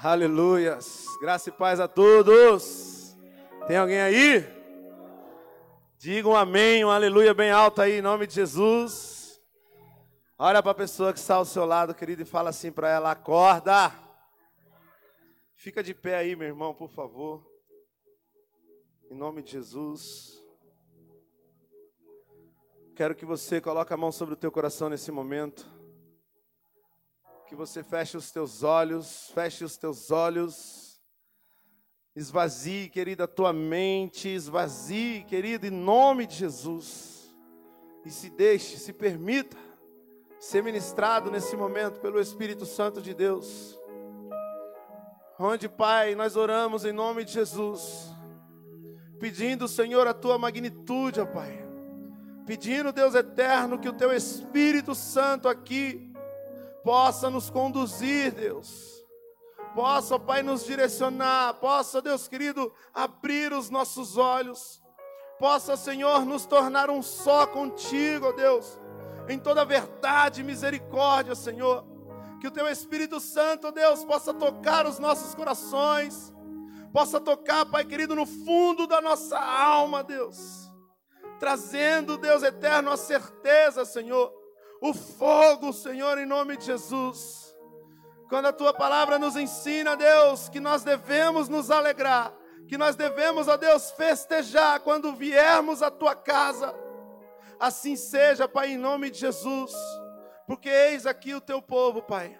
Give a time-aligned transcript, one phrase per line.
[0.00, 1.06] Aleluias.
[1.20, 3.16] Graça e paz a todos.
[3.66, 4.46] Tem alguém aí?
[5.98, 9.42] Diga um amém, um aleluia bem alto aí, em nome de Jesus.
[10.38, 13.10] Olha para a pessoa que está ao seu lado, querido, e fala assim para ela:
[13.10, 13.92] acorda.
[15.56, 17.44] Fica de pé aí, meu irmão, por favor.
[19.10, 20.40] Em nome de Jesus.
[22.94, 25.77] Quero que você coloque a mão sobre o teu coração nesse momento.
[27.48, 31.00] Que você feche os teus olhos, feche os teus olhos.
[32.14, 37.34] Esvazie, querida, a tua mente, esvazie, querido, em nome de Jesus.
[38.04, 39.56] E se deixe, se permita
[40.38, 43.78] ser ministrado nesse momento pelo Espírito Santo de Deus.
[45.38, 48.14] Onde, Pai, nós oramos em nome de Jesus,
[49.18, 51.66] pedindo, Senhor, a tua magnitude, ó Pai.
[52.44, 56.07] Pedindo, Deus eterno, que o teu Espírito Santo aqui
[56.88, 59.04] possa nos conduzir, Deus.
[59.74, 61.52] Possa, Pai, nos direcionar.
[61.60, 64.82] Possa, Deus querido, abrir os nossos olhos.
[65.38, 68.80] Possa, Senhor, nos tornar um só contigo, Deus.
[69.28, 71.84] Em toda verdade e misericórdia, Senhor.
[72.40, 76.32] Que o Teu Espírito Santo, Deus, possa tocar os nossos corações.
[76.90, 80.72] Possa tocar, Pai querido, no fundo da nossa alma, Deus.
[81.38, 84.37] Trazendo, Deus eterno, a certeza, Senhor
[84.80, 87.54] o fogo, Senhor, em nome de Jesus.
[88.28, 92.32] Quando a tua palavra nos ensina, Deus, que nós devemos nos alegrar,
[92.68, 96.74] que nós devemos, ó Deus, festejar quando viermos à tua casa.
[97.58, 99.72] Assim seja, Pai, em nome de Jesus,
[100.46, 102.38] porque eis aqui o teu povo, Pai.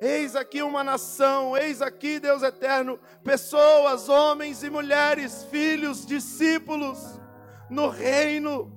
[0.00, 7.18] Eis aqui uma nação, eis aqui, Deus eterno, pessoas, homens e mulheres, filhos, discípulos,
[7.70, 8.75] no reino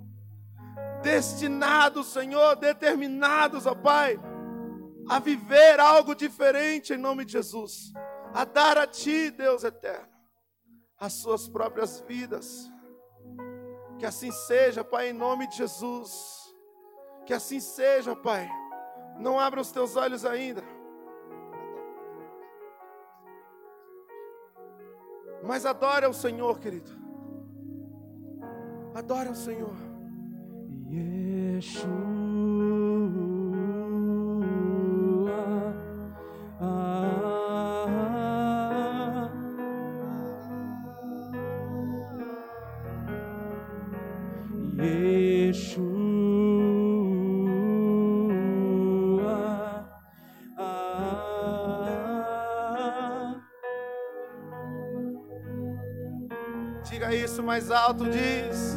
[1.01, 4.19] destinados, Senhor, determinados, ó Pai,
[5.09, 7.91] a viver algo diferente em nome de Jesus,
[8.33, 10.07] a dar a Ti, Deus eterno,
[10.97, 12.69] as suas próprias vidas.
[13.97, 16.55] Que assim seja, Pai, em nome de Jesus.
[17.25, 18.49] Que assim seja, Pai.
[19.19, 20.63] Não abra os teus olhos ainda.
[25.43, 26.91] Mas adore ao Senhor, querido.
[28.93, 29.88] Adore ao Senhor.
[31.59, 31.99] Yeshua.
[56.89, 58.68] Diga isso mais alto, diz.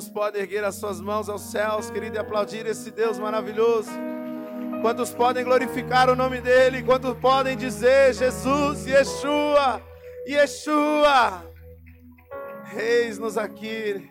[0.00, 3.90] Quantos podem erguer as suas mãos aos céus, querido, e aplaudir esse Deus maravilhoso?
[4.80, 6.82] Quantos podem glorificar o nome dEle?
[6.82, 9.82] Quantos podem dizer Jesus, Yeshua,
[10.26, 11.44] Yeshua?
[12.64, 14.10] Reis-nos aqui.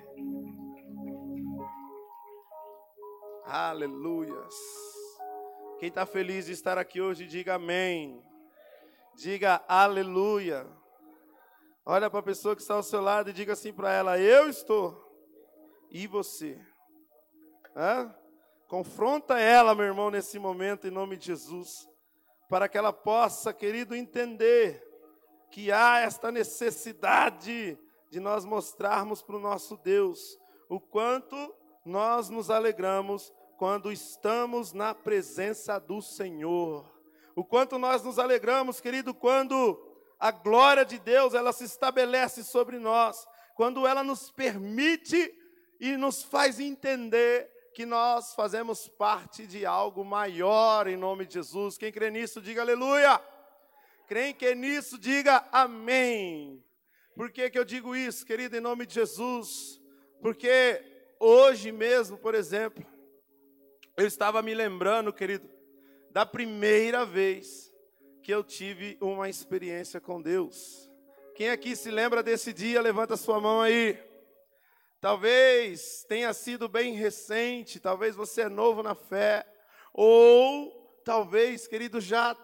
[3.44, 4.54] Aleluias.
[5.80, 8.24] Quem está feliz de estar aqui hoje, diga amém.
[9.16, 10.68] Diga aleluia.
[11.84, 14.48] Olha para a pessoa que está ao seu lado e diga assim para ela: Eu
[14.48, 15.09] estou
[15.90, 16.60] e você?
[17.76, 18.14] Hã?
[18.68, 21.90] Confronta ela, meu irmão, nesse momento, em nome de Jesus,
[22.48, 24.86] para que ela possa, querido, entender
[25.52, 27.78] que há esta necessidade
[28.10, 30.40] de nós mostrarmos para o nosso Deus
[30.70, 31.36] o quanto
[31.84, 36.90] nós nos alegramos quando estamos na presença do Senhor.
[37.36, 39.78] O quanto nós nos alegramos, querido, quando
[40.20, 45.34] a glória de Deus ela se estabelece sobre nós, quando ela nos permite
[45.80, 51.78] e nos faz entender que nós fazemos parte de algo maior em nome de Jesus.
[51.78, 53.22] Quem crê nisso, diga aleluia.
[54.08, 56.64] Quem crê nisso, diga amém.
[57.16, 59.80] Por que, que eu digo isso, querido, em nome de Jesus?
[60.22, 60.84] Porque
[61.20, 62.86] hoje mesmo, por exemplo,
[63.96, 65.50] eu estava me lembrando, querido,
[66.12, 67.72] da primeira vez
[68.24, 70.90] que eu tive uma experiência com Deus.
[71.36, 74.09] Quem aqui se lembra desse dia, levanta sua mão aí.
[75.02, 79.46] Talvez tenha sido bem recente, talvez você é novo na fé,
[79.94, 82.36] ou talvez, querido, já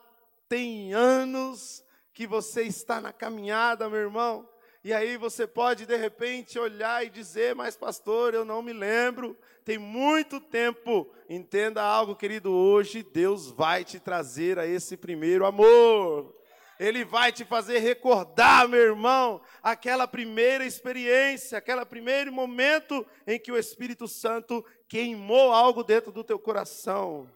[0.47, 4.49] tem anos que você está na caminhada, meu irmão.
[4.85, 9.35] E aí você pode de repente olhar e dizer, mas pastor, eu não me lembro,
[9.65, 11.11] tem muito tempo.
[11.27, 16.33] Entenda algo, querido, hoje Deus vai te trazer a esse primeiro amor.
[16.79, 23.51] Ele vai te fazer recordar, meu irmão, aquela primeira experiência, aquele primeiro momento em que
[23.51, 27.29] o Espírito Santo queimou algo dentro do teu coração.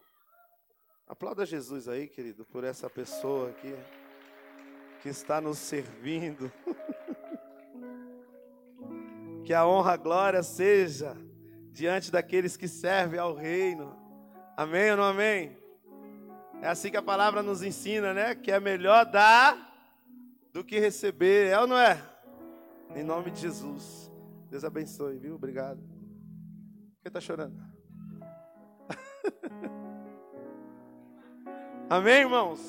[1.08, 3.74] Aplauda Jesus aí, querido, por essa pessoa aqui
[5.02, 6.52] que está nos servindo.
[9.46, 11.18] Que a honra, a glória seja
[11.72, 13.98] diante daqueles que servem ao reino.
[14.56, 15.58] Amém ou não amém?
[16.62, 18.36] É assim que a palavra nos ensina, né?
[18.36, 19.58] Que é melhor dar
[20.52, 22.04] do que receber, é ou não é?
[22.96, 24.12] Em nome de Jesus.
[24.50, 25.36] Deus abençoe, viu?
[25.36, 25.80] Obrigado.
[25.80, 27.58] Por que está chorando?
[31.90, 32.60] Amém, irmãos?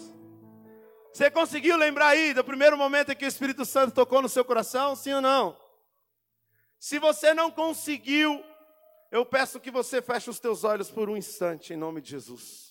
[1.13, 4.45] Você conseguiu lembrar aí do primeiro momento em que o Espírito Santo tocou no seu
[4.45, 4.95] coração?
[4.95, 5.57] Sim ou não?
[6.79, 8.41] Se você não conseguiu,
[9.11, 12.70] eu peço que você feche os teus olhos por um instante, em nome de Jesus.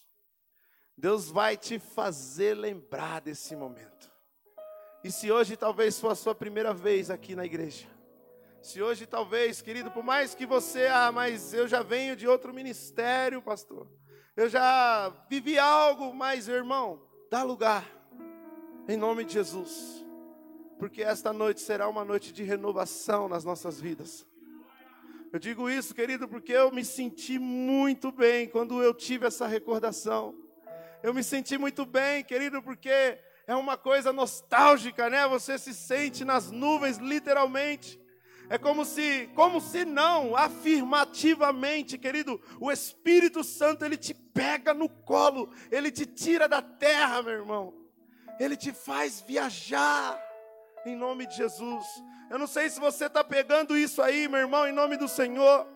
[0.99, 4.11] Deus vai te fazer lembrar desse momento.
[5.03, 7.87] E se hoje talvez for a sua primeira vez aqui na igreja,
[8.61, 12.53] se hoje talvez, querido, por mais que você, ah, mas eu já venho de outro
[12.53, 13.87] ministério, pastor,
[14.35, 17.01] eu já vivi algo, mas irmão,
[17.31, 17.85] dá lugar,
[18.87, 19.99] em nome de Jesus
[20.79, 24.25] porque esta noite será uma noite de renovação nas nossas vidas.
[25.31, 30.33] Eu digo isso, querido, porque eu me senti muito bem quando eu tive essa recordação.
[31.01, 33.17] Eu me senti muito bem, querido, porque
[33.47, 35.27] é uma coisa nostálgica, né?
[35.27, 37.99] Você se sente nas nuvens, literalmente.
[38.49, 44.89] É como se, como se não, afirmativamente, querido, o Espírito Santo ele te pega no
[44.89, 47.73] colo, ele te tira da terra, meu irmão.
[48.39, 50.19] Ele te faz viajar
[50.85, 51.85] em nome de Jesus.
[52.29, 55.67] Eu não sei se você está pegando isso aí, meu irmão, em nome do Senhor.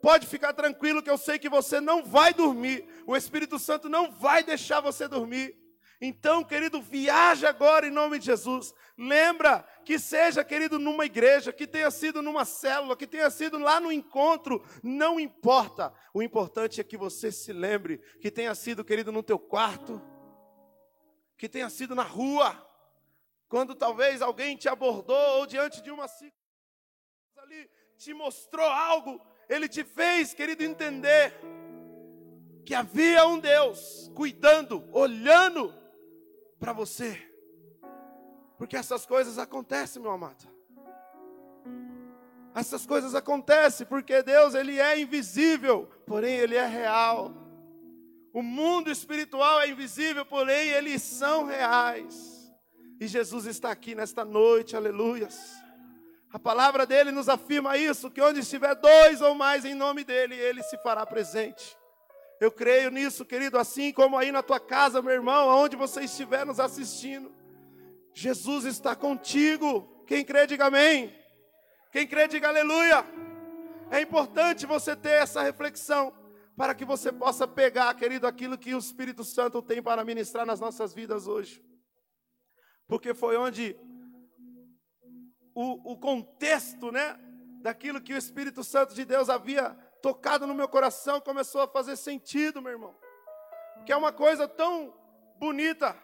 [0.00, 2.86] Pode ficar tranquilo que eu sei que você não vai dormir.
[3.06, 5.56] O Espírito Santo não vai deixar você dormir.
[6.00, 8.72] Então, querido, viaja agora em nome de Jesus.
[8.96, 13.80] Lembra que seja, querido, numa igreja, que tenha sido numa célula, que tenha sido lá
[13.80, 15.92] no encontro, não importa.
[16.14, 20.00] O importante é que você se lembre que tenha sido, querido, no teu quarto,
[21.36, 22.64] que tenha sido na rua,
[23.48, 26.06] quando talvez alguém te abordou ou diante de uma
[27.38, 31.34] ali te mostrou algo, ele te fez, querido, entender
[32.64, 35.74] que havia um Deus cuidando, olhando
[36.60, 37.18] para você.
[38.58, 40.46] Porque essas coisas acontecem, meu amado.
[42.54, 47.32] Essas coisas acontecem porque Deus ele é invisível, porém ele é real.
[48.34, 52.52] O mundo espiritual é invisível, porém eles são reais.
[53.00, 55.52] E Jesus está aqui nesta noite, aleluias.
[56.32, 60.34] A palavra dele nos afirma isso: que onde estiver dois ou mais em nome dele,
[60.34, 61.76] ele se fará presente.
[62.40, 66.46] Eu creio nisso, querido, assim como aí na tua casa, meu irmão, aonde você estiver
[66.46, 67.34] nos assistindo.
[68.14, 70.04] Jesus está contigo.
[70.06, 71.14] Quem crê, diga amém.
[71.90, 73.04] Quem crê, diga aleluia.
[73.90, 76.12] É importante você ter essa reflexão
[76.56, 80.60] para que você possa pegar, querido, aquilo que o Espírito Santo tem para ministrar nas
[80.60, 81.62] nossas vidas hoje
[82.88, 83.76] porque foi onde
[85.60, 87.18] o, o contexto, né,
[87.60, 91.96] daquilo que o Espírito Santo de Deus havia tocado no meu coração começou a fazer
[91.96, 92.94] sentido, meu irmão.
[93.84, 94.94] Que é uma coisa tão
[95.36, 95.96] bonita.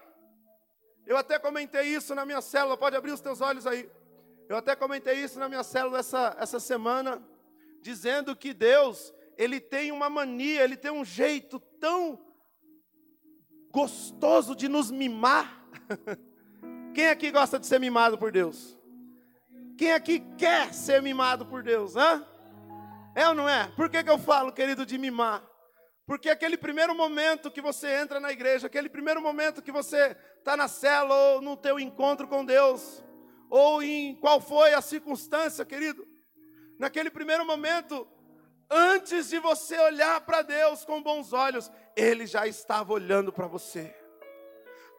[1.06, 3.88] Eu até comentei isso na minha célula, pode abrir os teus olhos aí.
[4.49, 7.23] Eu até comentei isso na minha célula essa, essa semana,
[7.80, 12.18] dizendo que Deus, Ele tem uma mania, Ele tem um jeito tão
[13.70, 15.64] gostoso de nos mimar.
[16.92, 18.82] Quem aqui gosta de ser mimado por Deus?
[19.76, 21.97] Quem aqui quer ser mimado por Deus?
[21.97, 22.25] Hã?
[23.14, 23.69] É ou não é?
[23.76, 25.43] Por que, que eu falo, querido, de mimar?
[26.07, 30.57] Porque aquele primeiro momento que você entra na igreja, aquele primeiro momento que você está
[30.57, 33.02] na cela ou no teu encontro com Deus,
[33.49, 36.07] ou em qual foi a circunstância, querido,
[36.78, 38.07] naquele primeiro momento,
[38.71, 43.95] antes de você olhar para Deus com bons olhos, Ele já estava olhando para você.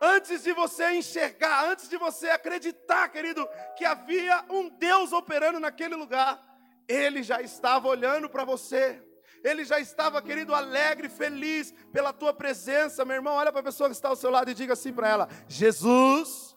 [0.02, 3.48] Antes de você enxergar, antes de você acreditar, querido,
[3.78, 6.44] que havia um Deus operando naquele lugar,
[6.88, 9.02] ele já estava olhando para você.
[9.44, 13.36] Ele já estava, querido, alegre, feliz pela tua presença, meu irmão.
[13.36, 16.56] Olha para a pessoa que está ao seu lado e diga assim para ela: Jesus,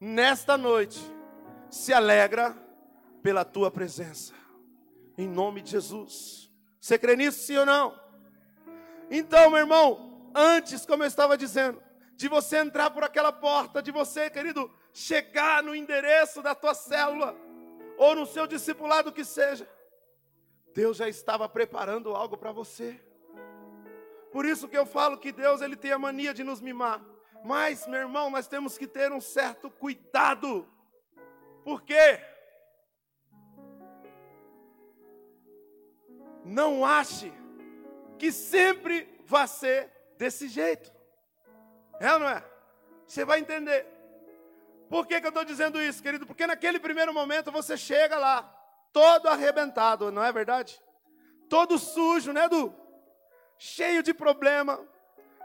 [0.00, 1.00] nesta noite,
[1.70, 2.56] se alegra
[3.22, 4.34] pela tua presença,
[5.16, 6.50] em nome de Jesus.
[6.80, 7.98] Você crê nisso, sim ou não?
[9.08, 10.06] Então, meu irmão,
[10.38, 11.82] Antes, como eu estava dizendo,
[12.16, 17.36] de você entrar por aquela porta, de você, querido, chegar no endereço da tua célula,
[17.98, 19.68] ou no seu discipulado que seja,
[20.74, 23.00] Deus já estava preparando algo para você.
[24.32, 27.02] Por isso que eu falo que Deus ele tem a mania de nos mimar.
[27.44, 30.66] Mas, meu irmão, nós temos que ter um certo cuidado.
[31.64, 32.20] Por quê?
[36.44, 37.32] Não ache
[38.18, 40.95] que sempre vai ser desse jeito.
[42.00, 42.44] É ou não é?
[43.06, 43.86] Você vai entender.
[44.88, 46.26] Por que, que eu estou dizendo isso, querido?
[46.26, 48.42] Porque naquele primeiro momento você chega lá,
[48.92, 50.80] todo arrebentado, não é verdade?
[51.48, 52.74] Todo sujo, né, Edu?
[53.58, 54.78] Cheio de problema,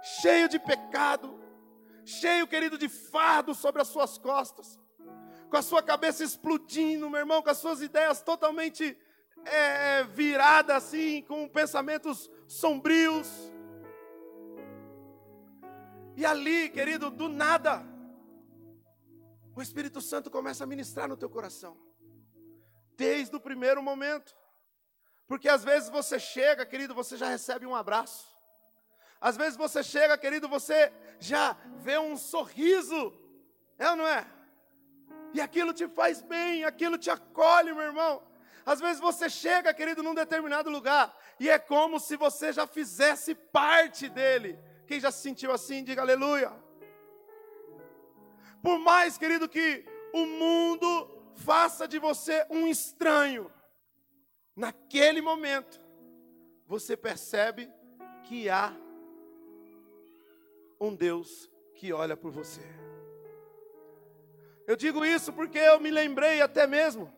[0.02, 1.40] cheio de pecado,
[2.06, 4.80] cheio, querido, de fardo sobre as suas costas,
[5.50, 8.98] com a sua cabeça explodindo, meu irmão, com as suas ideias totalmente
[9.46, 13.51] é, viradas assim, com pensamentos sombrios.
[16.16, 17.84] E ali, querido, do nada,
[19.56, 21.78] o Espírito Santo começa a ministrar no teu coração,
[22.96, 24.36] desde o primeiro momento.
[25.28, 28.30] Porque às vezes você chega, querido, você já recebe um abraço.
[29.20, 33.14] Às vezes você chega, querido, você já vê um sorriso.
[33.78, 34.26] É ou não é?
[35.34, 38.22] E aquilo te faz bem, aquilo te acolhe, meu irmão.
[38.66, 43.34] Às vezes você chega, querido, num determinado lugar e é como se você já fizesse
[43.34, 44.60] parte dele.
[44.92, 46.52] Quem já se sentiu assim, diga aleluia.
[48.62, 53.50] Por mais, querido, que o mundo faça de você um estranho,
[54.54, 55.80] naquele momento,
[56.68, 57.72] você percebe
[58.26, 58.76] que há
[60.78, 62.60] um Deus que olha por você.
[64.68, 67.10] Eu digo isso porque eu me lembrei até mesmo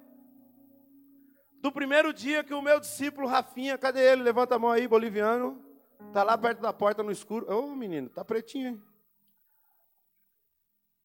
[1.60, 4.22] do primeiro dia que o meu discípulo Rafinha, cadê ele?
[4.22, 5.73] Levanta a mão aí, boliviano.
[6.12, 7.52] Tá lá perto da porta no escuro.
[7.52, 8.84] Ô, oh, menino, tá pretinho, hein?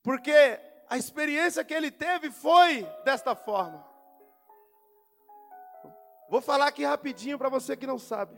[0.02, 3.86] Porque a experiência que ele teve foi desta forma.
[6.28, 8.36] Vou falar aqui rapidinho para você que não sabe.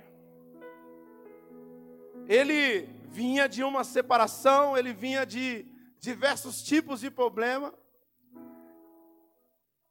[2.27, 5.67] Ele vinha de uma separação, ele vinha de
[5.99, 7.75] diversos tipos de problema.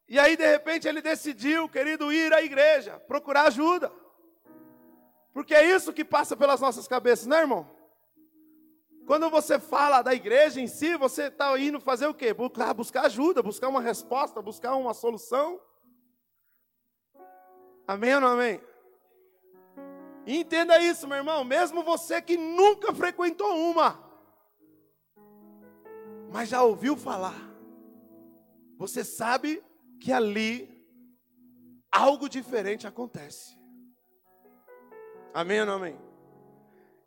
[0.07, 3.91] E aí, de repente, ele decidiu, querido, ir à igreja, procurar ajuda.
[5.33, 7.69] Porque é isso que passa pelas nossas cabeças, né, irmão?
[9.05, 12.33] Quando você fala da igreja em si, você está indo fazer o quê?
[12.33, 15.59] Buscar, ajuda, buscar uma resposta, buscar uma solução.
[17.87, 18.61] Amém ou não amém?
[20.27, 23.99] Entenda isso, meu irmão, mesmo você que nunca frequentou uma,
[26.31, 27.33] mas já ouviu falar,
[28.77, 29.63] você sabe
[29.99, 30.87] que ali
[31.91, 33.58] algo diferente acontece.
[35.33, 35.99] Amém ou não amém?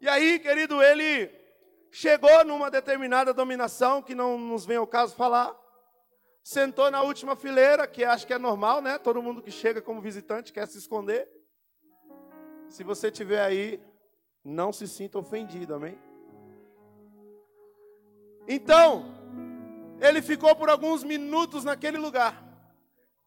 [0.01, 1.31] E aí, querido, ele
[1.91, 5.55] chegou numa determinada dominação, que não nos vem ao caso falar,
[6.43, 8.99] sentou na última fileira, que acho que é normal, né?
[8.99, 11.29] Todo mundo que chega como visitante quer se esconder.
[12.69, 13.81] Se você estiver aí,
[14.45, 15.99] não se sinta ofendido, amém?
[18.49, 19.05] Então,
[20.01, 22.43] ele ficou por alguns minutos naquele lugar.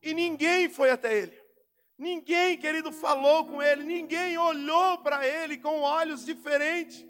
[0.02, 1.45] E ninguém foi até ele.
[1.98, 3.84] Ninguém, querido, falou com ele.
[3.84, 7.06] Ninguém olhou para ele com olhos diferentes.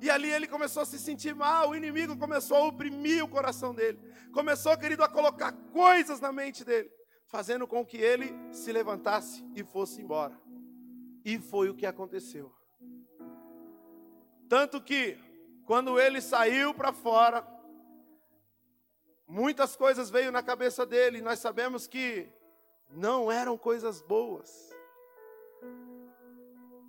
[0.00, 3.74] E ali ele começou a se sentir mal, o inimigo começou a oprimir o coração
[3.74, 3.98] dele.
[4.32, 6.90] Começou, querido, a colocar coisas na mente dele,
[7.26, 10.38] fazendo com que ele se levantasse e fosse embora.
[11.24, 12.52] E foi o que aconteceu.
[14.46, 15.16] Tanto que,
[15.64, 17.42] quando ele saiu para fora,
[19.26, 22.30] muitas coisas veio na cabeça dele, nós sabemos que
[22.88, 24.74] não eram coisas boas.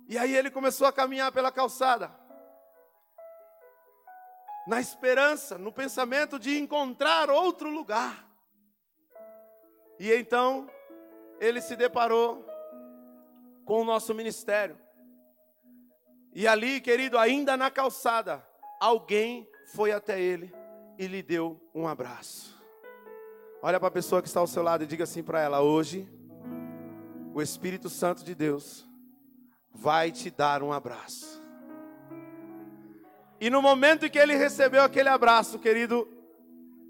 [0.08, 2.14] E aí ele começou a caminhar pela calçada
[4.66, 8.26] na esperança, no pensamento de encontrar outro lugar.
[9.98, 10.68] E então
[11.40, 12.44] ele se deparou
[13.64, 14.78] com o nosso ministério.
[16.34, 18.46] E ali, querido, ainda na calçada,
[18.80, 20.52] alguém foi até ele
[20.98, 22.55] e lhe deu um abraço.
[23.66, 26.08] Olha para a pessoa que está ao seu lado e diga assim para ela: hoje,
[27.34, 28.88] o Espírito Santo de Deus
[29.74, 31.42] vai te dar um abraço.
[33.40, 36.06] E no momento em que ele recebeu aquele abraço, querido,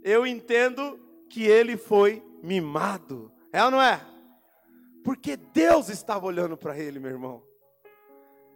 [0.04, 3.33] eu entendo que ele foi mimado.
[3.50, 3.99] É ou não é?
[5.02, 7.42] Porque Deus estava olhando para ele, meu irmão.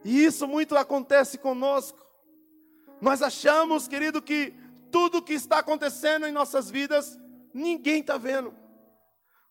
[0.05, 2.07] E isso muito acontece conosco.
[3.01, 4.53] Nós achamos, querido, que
[4.91, 7.19] tudo que está acontecendo em nossas vidas,
[7.53, 8.55] ninguém está vendo.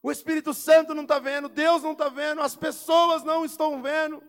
[0.01, 4.23] O Espírito Santo não está vendo, Deus não está vendo, as pessoas não estão vendo.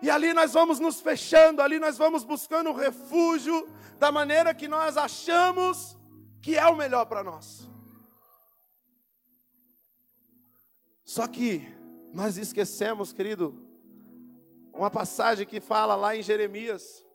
[0.00, 4.96] E ali nós vamos nos fechando, ali nós vamos buscando refúgio da maneira que nós
[4.96, 5.96] achamos
[6.40, 7.68] que é o melhor para nós.
[11.04, 11.68] Só que
[12.12, 13.54] nós esquecemos, querido,
[14.72, 17.06] uma passagem que fala lá em Jeremias,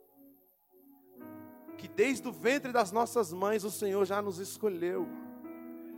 [1.78, 5.08] que desde o ventre das nossas mães o Senhor já nos escolheu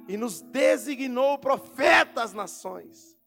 [0.06, 3.18] e nos designou profetas às nações.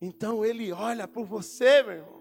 [0.00, 2.20] Então Ele olha por você, meu irmão.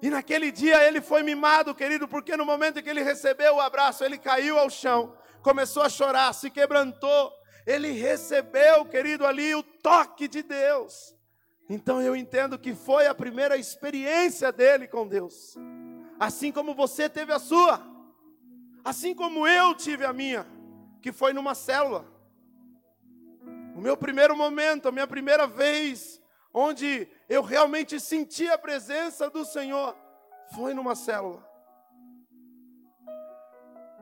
[0.00, 3.60] E naquele dia ele foi mimado, querido, porque no momento em que ele recebeu o
[3.60, 7.32] abraço, ele caiu ao chão, começou a chorar, se quebrantou.
[7.64, 11.14] Ele recebeu, querido, ali o toque de Deus.
[11.70, 15.56] Então eu entendo que foi a primeira experiência dele com Deus.
[16.22, 17.82] Assim como você teve a sua,
[18.84, 20.46] assim como eu tive a minha,
[21.00, 22.06] que foi numa célula.
[23.74, 26.22] O meu primeiro momento, a minha primeira vez
[26.54, 29.96] onde eu realmente senti a presença do Senhor,
[30.54, 31.44] foi numa célula.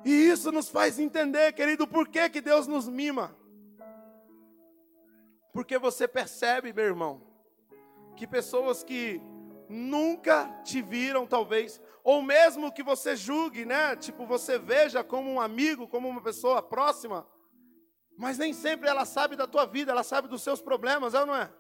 [0.05, 3.35] E isso nos faz entender, querido, por que, que Deus nos mima.
[5.55, 7.23] Porque você percebe, meu irmão,
[8.15, 9.23] que pessoas que
[9.71, 13.97] nunca te viram, talvez, ou mesmo que você julgue, né?
[13.97, 17.27] Tipo, você veja como um amigo, como uma pessoa próxima,
[18.17, 21.27] mas nem sempre ela sabe da tua vida, ela sabe dos seus problemas, é ou
[21.27, 21.51] não é?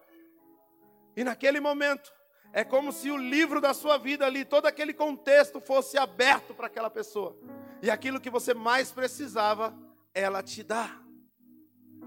[1.17, 2.13] E naquele momento,
[2.53, 6.67] é como se o livro da sua vida ali, todo aquele contexto fosse aberto para
[6.67, 7.37] aquela pessoa.
[7.83, 9.77] E aquilo que você mais precisava,
[10.13, 11.01] ela te dá.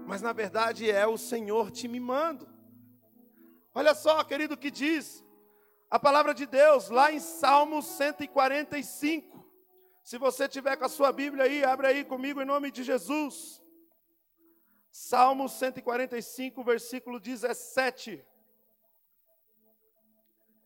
[0.06, 2.46] Mas na verdade é o Senhor te mimando.
[3.74, 5.23] Olha só, querido, que diz
[5.94, 9.48] a palavra de Deus lá em Salmos 145.
[10.02, 13.62] Se você tiver com a sua Bíblia aí, abre aí comigo em nome de Jesus.
[14.90, 18.26] Salmos 145, versículo 17.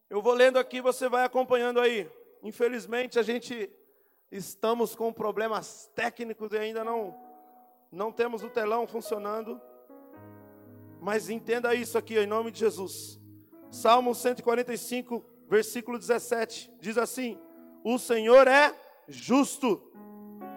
[0.09, 2.11] Eu vou lendo aqui, você vai acompanhando aí.
[2.43, 3.71] Infelizmente, a gente
[4.33, 7.15] estamos com problemas técnicos e ainda não
[7.93, 9.61] não temos o telão funcionando.
[11.03, 13.21] Mas entenda isso aqui em nome de Jesus.
[13.71, 17.39] Salmo 145, versículo 17, diz assim:
[17.85, 18.75] O Senhor é
[19.07, 19.83] justo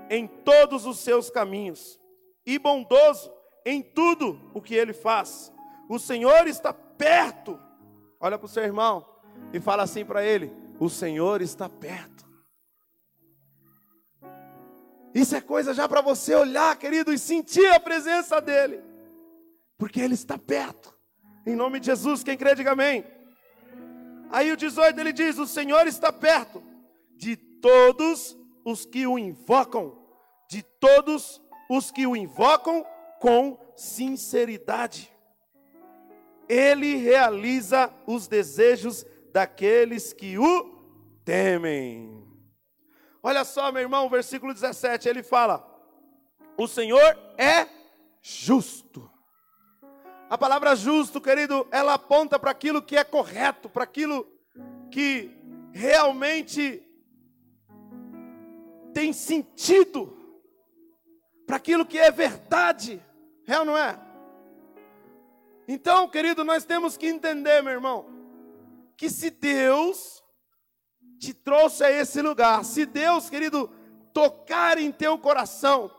[0.09, 1.99] em todos os seus caminhos
[2.45, 3.31] e bondoso
[3.65, 5.51] em tudo o que ele faz.
[5.89, 7.59] O Senhor está perto.
[8.19, 9.05] Olha para o seu irmão
[9.53, 12.21] e fala assim para ele: O Senhor está perto.
[15.13, 18.81] Isso é coisa já para você olhar, querido, e sentir a presença dEle,
[19.77, 21.00] porque Ele está perto.
[21.45, 23.03] Em nome de Jesus, quem crê, diga amém.
[24.29, 26.63] Aí o 18 ele diz: O Senhor está perto
[27.17, 29.97] de todos os que o invocam,
[30.47, 32.85] de todos os que o invocam
[33.19, 35.11] com sinceridade.
[36.47, 40.81] Ele realiza os desejos daqueles que o
[41.25, 42.25] temem.
[43.23, 45.65] Olha só, meu irmão, versículo 17, ele fala:
[46.57, 47.67] O Senhor é
[48.21, 49.10] justo.
[50.31, 54.25] A palavra justo, querido, ela aponta para aquilo que é correto, para aquilo
[54.89, 55.29] que
[55.73, 56.81] realmente
[58.93, 60.17] tem sentido,
[61.45, 63.05] para aquilo que é verdade,
[63.45, 63.99] ou não é?
[65.67, 68.05] Então, querido, nós temos que entender, meu irmão,
[68.95, 70.23] que se Deus
[71.19, 73.69] te trouxe a esse lugar, se Deus, querido,
[74.13, 75.91] tocar em teu coração,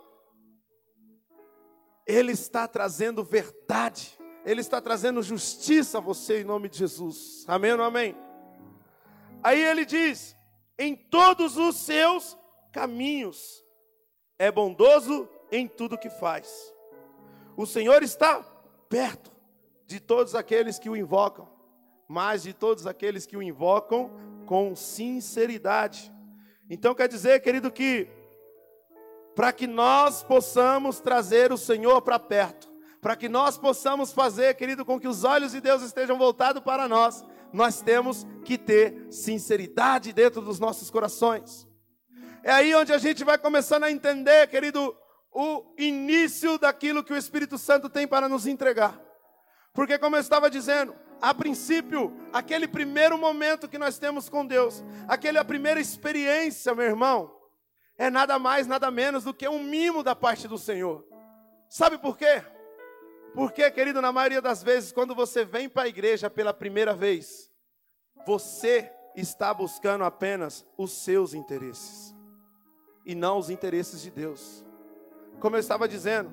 [2.07, 7.45] Ele está trazendo verdade, Ele está trazendo justiça a você em nome de Jesus.
[7.47, 8.17] Amém ou amém?
[9.43, 10.37] Aí ele diz:
[10.79, 12.37] em todos os seus
[12.73, 13.65] caminhos,
[14.39, 16.73] é bondoso em tudo que faz.
[17.57, 18.43] O Senhor está
[18.89, 19.31] perto
[19.87, 21.53] de todos aqueles que o invocam
[22.13, 24.11] mas de todos aqueles que o invocam
[24.45, 26.13] com sinceridade.
[26.69, 28.07] Então quer dizer, querido, que
[29.35, 32.71] para que nós possamos trazer o Senhor para perto,
[33.03, 36.87] para que nós possamos fazer, querido, com que os olhos de Deus estejam voltados para
[36.87, 41.67] nós, nós temos que ter sinceridade dentro dos nossos corações.
[42.45, 44.97] É aí onde a gente vai começando a entender, querido,
[45.33, 49.01] o início daquilo que o Espírito Santo tem para nos entregar.
[49.75, 54.81] Porque, como eu estava dizendo, a princípio, aquele primeiro momento que nós temos com Deus,
[55.09, 57.35] aquela primeira experiência, meu irmão,
[57.99, 61.05] é nada mais, nada menos do que um mimo da parte do Senhor.
[61.69, 62.45] Sabe por quê?
[63.35, 67.51] Porque, querido, na maioria das vezes, quando você vem para a igreja pela primeira vez,
[68.27, 72.15] você está buscando apenas os seus interesses
[73.05, 74.65] e não os interesses de Deus.
[75.41, 76.31] Como eu estava dizendo,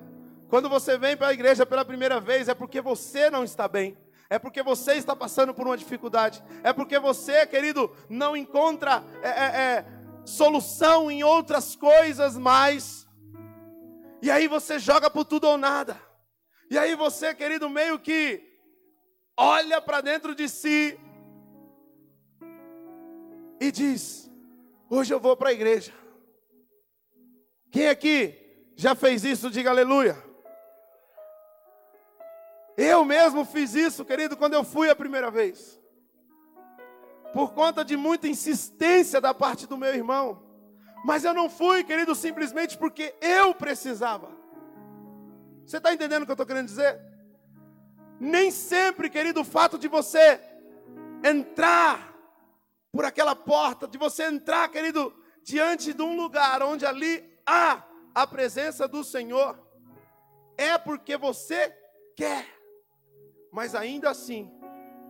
[0.49, 3.97] quando você vem para a igreja pela primeira vez, é porque você não está bem
[4.29, 6.43] É porque você está passando por uma dificuldade.
[6.63, 9.85] É porque você, querido, não encontra é, é, é,
[10.23, 13.07] solução em outras coisas mais.
[14.21, 16.08] E aí você joga por tudo ou nada.
[16.69, 18.43] E aí você, querido, meio que
[19.35, 20.99] olha para dentro de si
[23.59, 24.29] e diz:
[24.89, 25.93] Hoje eu vou para a igreja.
[27.71, 28.35] Quem aqui
[28.75, 29.49] já fez isso?
[29.49, 30.17] Diga aleluia.
[32.77, 35.79] Eu mesmo fiz isso, querido, quando eu fui a primeira vez.
[37.33, 40.41] Por conta de muita insistência da parte do meu irmão.
[41.03, 44.38] Mas eu não fui, querido, simplesmente porque eu precisava.
[45.69, 46.99] Você está entendendo o que eu estou querendo dizer?
[48.19, 50.41] Nem sempre, querido, o fato de você
[51.23, 52.11] entrar
[52.91, 57.83] por aquela porta, de você entrar, querido, diante de um lugar onde ali há
[58.15, 59.59] a presença do Senhor,
[60.57, 61.69] é porque você
[62.15, 62.59] quer
[63.51, 64.51] mas ainda assim,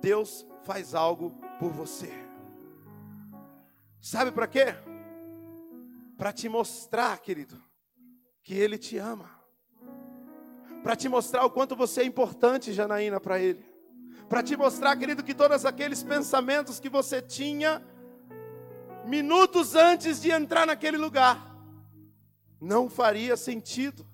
[0.01, 2.11] Deus faz algo por você.
[4.01, 4.65] Sabe para quê?
[6.17, 7.61] Para te mostrar, querido,
[8.43, 9.38] que Ele te ama.
[10.83, 13.63] Para te mostrar o quanto você é importante, Janaína, para Ele.
[14.27, 17.81] Para te mostrar, querido, que todos aqueles pensamentos que você tinha
[19.05, 21.55] minutos antes de entrar naquele lugar
[22.61, 24.05] não faria sentido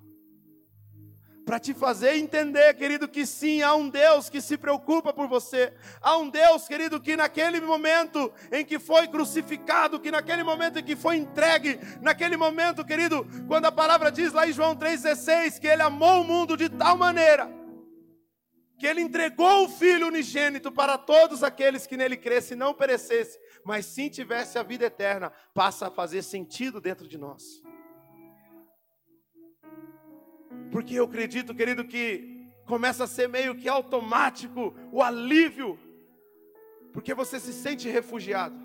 [1.45, 5.71] para te fazer entender, querido, que sim, há um Deus que se preocupa por você.
[6.01, 10.83] Há um Deus, querido, que naquele momento em que foi crucificado, que naquele momento em
[10.83, 15.67] que foi entregue, naquele momento, querido, quando a palavra diz lá em João 3,16 que
[15.67, 17.65] ele amou o mundo de tal maneira
[18.77, 23.39] que ele entregou o Filho unigênito para todos aqueles que nele crescem e não perecesse,
[23.63, 27.61] mas sim tivesse a vida eterna, passa a fazer sentido dentro de nós.
[30.75, 35.79] Porque eu acredito, querido, que começa a ser meio que automático o alívio,
[36.91, 38.59] porque você se sente refugiado.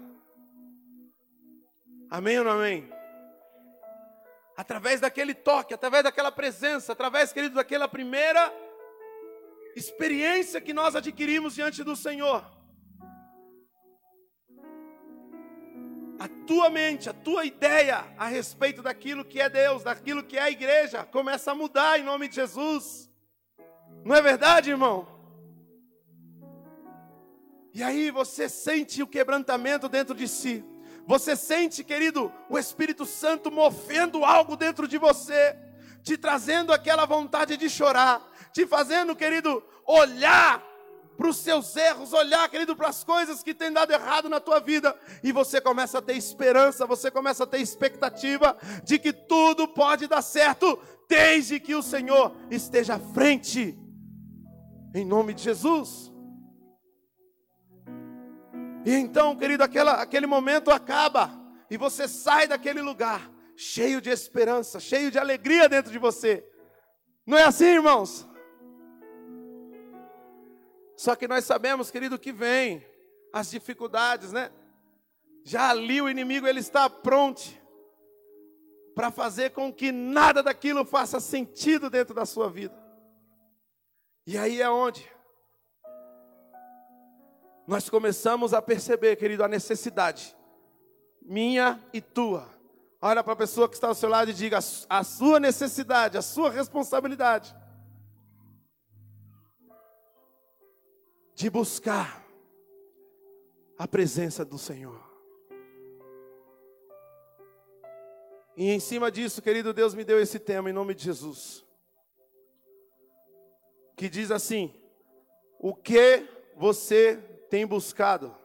[2.11, 2.92] Amém ou não amém?
[4.57, 8.53] Através daquele toque, através daquela presença, através, querido, daquela primeira
[9.77, 12.44] experiência que nós adquirimos diante do Senhor.
[16.20, 20.42] A tua mente, a tua ideia a respeito daquilo que é Deus, daquilo que é
[20.42, 23.11] a igreja, começa a mudar em nome de Jesus.
[24.04, 25.09] Não é verdade, irmão?
[27.72, 30.62] E aí você sente o quebrantamento dentro de si.
[31.06, 35.56] Você sente, querido, o Espírito Santo movendo algo dentro de você,
[36.02, 40.62] te trazendo aquela vontade de chorar, te fazendo, querido, olhar
[41.20, 44.59] para os seus erros, olhar, querido, para as coisas que têm dado errado na tua
[44.59, 49.68] vida, e você começa a ter esperança, você começa a ter expectativa de que tudo
[49.68, 53.78] pode dar certo, desde que o Senhor esteja à frente,
[54.94, 56.11] em nome de Jesus.
[58.87, 61.38] E então, querido, aquela, aquele momento acaba,
[61.70, 66.42] e você sai daquele lugar, cheio de esperança, cheio de alegria dentro de você.
[67.26, 68.26] Não é assim, irmãos?
[71.00, 72.86] Só que nós sabemos, querido, que vem
[73.32, 74.52] as dificuldades, né?
[75.42, 77.40] Já ali o inimigo ele está pronto
[78.94, 82.78] para fazer com que nada daquilo faça sentido dentro da sua vida.
[84.26, 85.10] E aí é onde
[87.66, 90.36] nós começamos a perceber, querido, a necessidade
[91.22, 92.46] minha e tua.
[93.00, 96.22] Olha para a pessoa que está ao seu lado e diga a sua necessidade, a
[96.22, 97.58] sua responsabilidade
[101.40, 102.22] de buscar
[103.79, 105.00] a presença do Senhor.
[108.55, 111.64] E em cima disso, querido Deus, me deu esse tema em nome de Jesus.
[113.96, 114.74] Que diz assim:
[115.59, 117.16] O que você
[117.48, 118.37] tem buscado?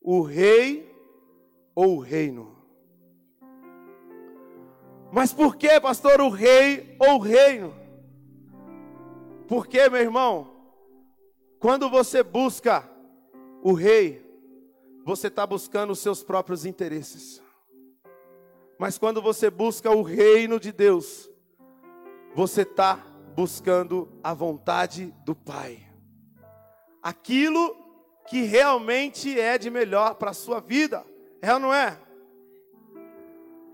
[0.00, 0.90] O rei
[1.74, 2.56] ou o reino?
[5.12, 7.74] Mas por que, pastor, o rei ou o reino?
[9.46, 10.57] Porque, meu irmão,
[11.58, 12.88] quando você busca
[13.62, 14.24] o rei,
[15.04, 17.42] você está buscando os seus próprios interesses.
[18.78, 21.28] Mas quando você busca o reino de Deus,
[22.34, 22.96] você está
[23.34, 25.84] buscando a vontade do Pai.
[27.02, 27.76] Aquilo
[28.28, 31.04] que realmente é de melhor para a sua vida.
[31.40, 31.98] É ou não é?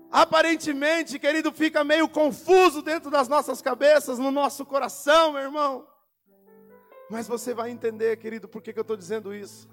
[0.09, 5.85] Aparentemente, querido, fica meio confuso dentro das nossas cabeças, no nosso coração, meu irmão.
[7.09, 9.67] Mas você vai entender, querido, por que, que eu estou dizendo isso.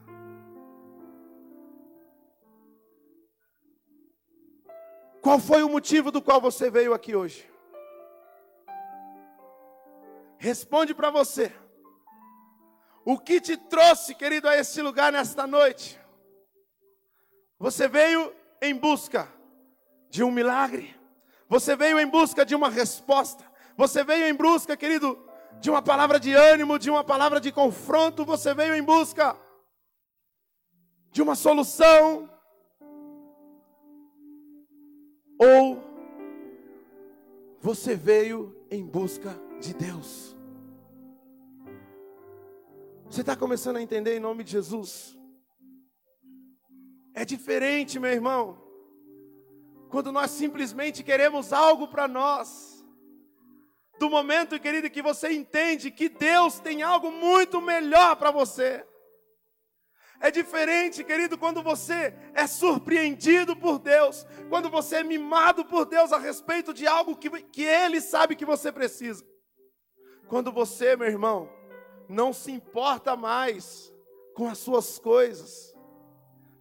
[5.23, 7.49] Qual foi o motivo do qual você veio aqui hoje?
[10.37, 11.53] Responde para você.
[13.05, 15.99] O que te trouxe, querido, a esse lugar nesta noite?
[17.59, 19.33] Você veio em busca
[20.11, 20.95] de um milagre.
[21.49, 23.45] Você veio em busca de uma resposta.
[23.77, 25.16] Você veio em busca, querido,
[25.62, 28.25] de uma palavra de ânimo, de uma palavra de confronto.
[28.25, 29.37] Você veio em busca
[31.12, 32.29] de uma solução.
[35.38, 35.81] Ou
[37.61, 40.37] você veio em busca de Deus.
[43.09, 45.16] Você está começando a entender em nome de Jesus?
[47.14, 48.59] É diferente, meu irmão,
[49.90, 52.71] quando nós simplesmente queremos algo para nós.
[54.03, 58.85] Do momento, querido, que você entende que Deus tem algo muito melhor para você.
[60.19, 66.12] É diferente, querido, quando você é surpreendido por Deus, quando você é mimado por Deus
[66.12, 69.25] a respeito de algo que, que Ele sabe que você precisa.
[70.27, 71.49] Quando você, meu irmão,
[72.09, 73.95] não se importa mais
[74.35, 75.73] com as suas coisas,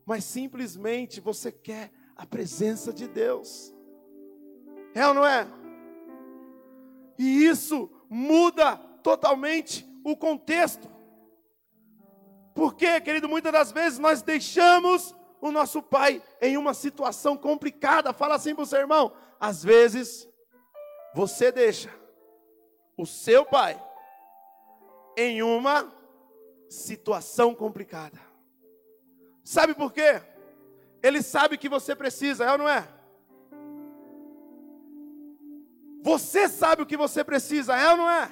[0.06, 3.74] mas simplesmente você quer a presença de Deus.
[4.94, 5.61] É ou não é?
[7.17, 10.89] E isso muda totalmente o contexto.
[12.54, 18.13] Porque, querido, muitas das vezes nós deixamos o nosso pai em uma situação complicada.
[18.13, 20.28] Fala assim para o seu irmão: às vezes
[21.13, 21.89] você deixa
[22.97, 23.82] o seu pai
[25.17, 25.91] em uma
[26.69, 28.19] situação complicada.
[29.43, 30.21] Sabe por quê?
[31.02, 32.88] Ele sabe que você precisa, é ou não é?
[36.02, 38.32] Você sabe o que você precisa, é ou não é?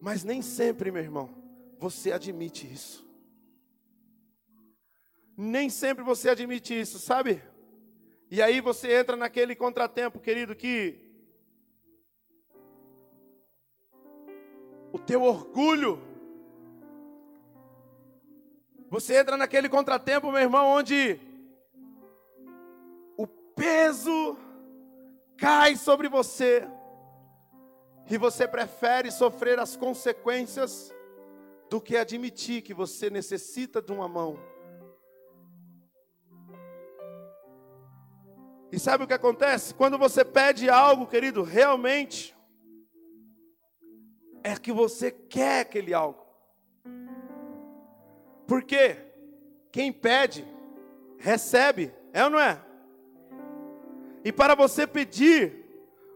[0.00, 1.34] Mas nem sempre, meu irmão,
[1.78, 3.02] você admite isso.
[5.36, 7.42] Nem sempre você admite isso, sabe?
[8.30, 11.00] E aí você entra naquele contratempo, querido, que
[14.92, 16.00] o teu orgulho.
[18.90, 21.18] Você entra naquele contratempo, meu irmão, onde
[23.16, 24.38] o peso
[25.36, 26.66] cai sobre você
[28.10, 30.94] e você prefere sofrer as consequências
[31.70, 34.38] do que admitir que você necessita de uma mão.
[38.70, 39.72] E sabe o que acontece?
[39.72, 42.36] Quando você pede algo, querido, realmente
[44.42, 46.26] é que você quer aquele algo.
[48.46, 48.96] Porque
[49.72, 50.44] quem pede,
[51.18, 52.60] recebe, é ou não é?
[54.24, 55.64] E para você pedir,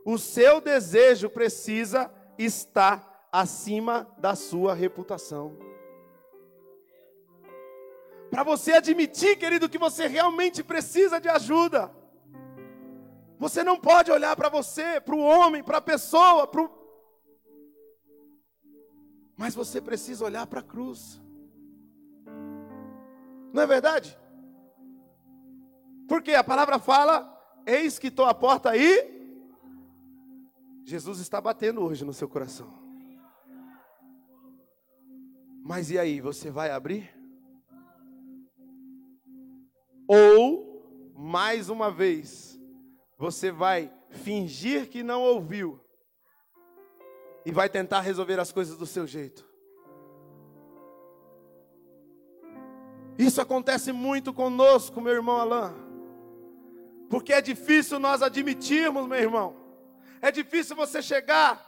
[0.04, 5.58] o seu desejo precisa estar acima da sua reputação.
[8.30, 11.90] Para você admitir, querido, que você realmente precisa de ajuda.
[13.38, 16.78] Você não pode olhar para você, para o homem, para a pessoa, para o
[19.38, 21.22] mas você precisa olhar para a cruz.
[23.52, 24.18] Não é verdade?
[26.08, 27.37] Porque a palavra fala:
[27.68, 29.14] Eis que estou à porta aí.
[30.86, 32.72] Jesus está batendo hoje no seu coração.
[35.62, 37.14] Mas e aí, você vai abrir?
[40.08, 42.58] Ou, mais uma vez,
[43.18, 45.78] você vai fingir que não ouviu
[47.44, 49.46] e vai tentar resolver as coisas do seu jeito.
[53.18, 55.87] Isso acontece muito conosco, meu irmão Alain.
[57.08, 59.56] Porque é difícil nós admitirmos, meu irmão.
[60.20, 61.64] É difícil você chegar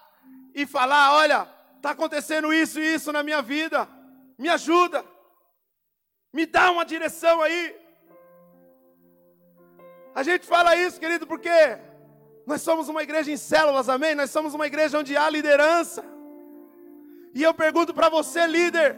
[0.54, 3.88] e falar: olha, está acontecendo isso e isso na minha vida.
[4.38, 5.04] Me ajuda.
[6.32, 7.74] Me dá uma direção aí.
[10.14, 11.50] A gente fala isso, querido, porque
[12.46, 14.14] nós somos uma igreja em células, amém?
[14.14, 16.04] Nós somos uma igreja onde há liderança.
[17.34, 18.96] E eu pergunto para você, líder,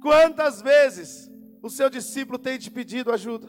[0.00, 1.30] quantas vezes
[1.62, 3.48] o seu discípulo tem te pedido ajuda?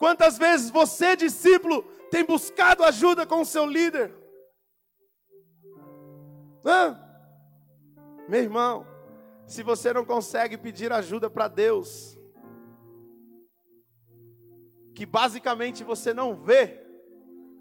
[0.00, 4.10] Quantas vezes você, discípulo, tem buscado ajuda com o seu líder?
[6.64, 6.98] Hã?
[8.26, 8.86] Meu irmão,
[9.46, 12.18] se você não consegue pedir ajuda para Deus,
[14.94, 16.82] que basicamente você não vê,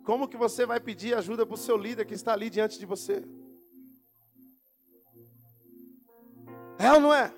[0.05, 2.85] como que você vai pedir ajuda para o seu líder que está ali diante de
[2.85, 3.21] você?
[6.77, 7.33] É ou não é?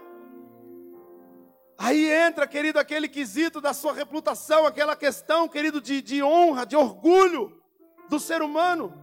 [1.83, 6.75] Aí entra, querido, aquele quesito da sua reputação, aquela questão, querido, de, de honra, de
[6.75, 7.59] orgulho
[8.07, 8.93] do ser humano.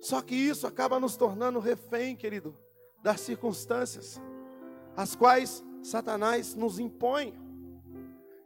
[0.00, 2.56] Só que isso acaba nos tornando refém, querido,
[3.02, 4.18] das circunstâncias,
[4.96, 7.38] as quais Satanás nos impõe.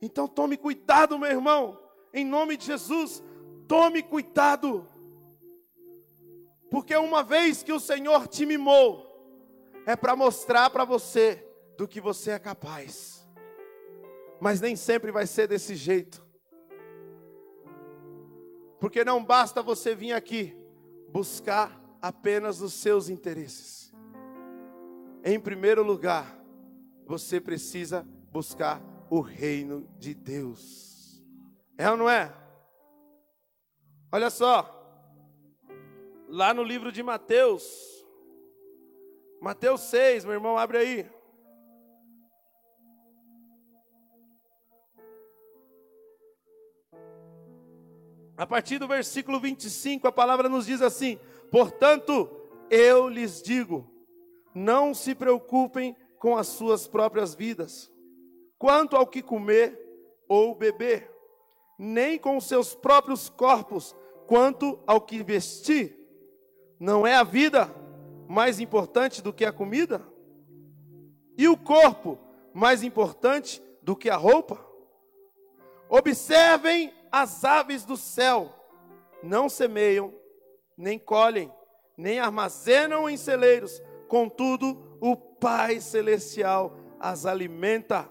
[0.02, 1.78] Então tome cuidado, meu irmão,
[2.12, 3.22] em nome de Jesus,
[3.68, 4.84] tome cuidado.
[6.72, 9.06] Porque uma vez que o Senhor te mimou,
[9.86, 11.46] é para mostrar para você
[11.80, 13.26] do que você é capaz.
[14.38, 16.22] Mas nem sempre vai ser desse jeito.
[18.78, 20.54] Porque não basta você vir aqui
[21.08, 23.94] buscar apenas os seus interesses.
[25.24, 26.38] Em primeiro lugar,
[27.06, 31.24] você precisa buscar o reino de Deus.
[31.78, 32.30] É ou não é?
[34.12, 34.68] Olha só,
[36.28, 38.04] lá no livro de Mateus,
[39.40, 41.19] Mateus 6, meu irmão, abre aí.
[48.40, 52.26] A partir do versículo 25, a palavra nos diz assim: Portanto,
[52.70, 53.86] eu lhes digo,
[54.54, 57.92] não se preocupem com as suas próprias vidas,
[58.58, 59.78] quanto ao que comer
[60.26, 61.14] ou beber,
[61.78, 63.94] nem com seus próprios corpos,
[64.26, 65.98] quanto ao que vestir.
[66.78, 67.70] Não é a vida
[68.26, 70.02] mais importante do que a comida?
[71.36, 72.18] E o corpo
[72.54, 74.69] mais importante do que a roupa?
[75.90, 78.54] Observem as aves do céu,
[79.24, 80.14] não semeiam,
[80.78, 81.52] nem colhem,
[81.96, 88.08] nem armazenam em celeiros, contudo, o Pai Celestial as alimenta.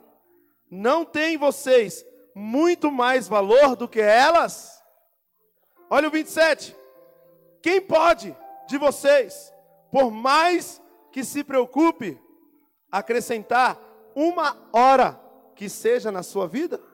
[0.70, 4.84] Não tem vocês muito mais valor do que elas?
[5.90, 6.76] Olha o 27.
[7.62, 8.36] Quem pode
[8.68, 9.54] de vocês,
[9.90, 12.20] por mais que se preocupe,
[12.92, 13.80] acrescentar
[14.14, 15.20] uma hora
[15.56, 16.89] que seja na sua vida?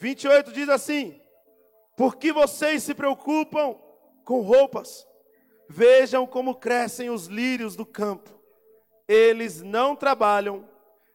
[0.00, 1.20] 28 diz assim:
[1.96, 3.76] Por que vocês se preocupam
[4.24, 5.06] com roupas?
[5.68, 8.30] Vejam como crescem os lírios do campo.
[9.06, 10.68] Eles não trabalham,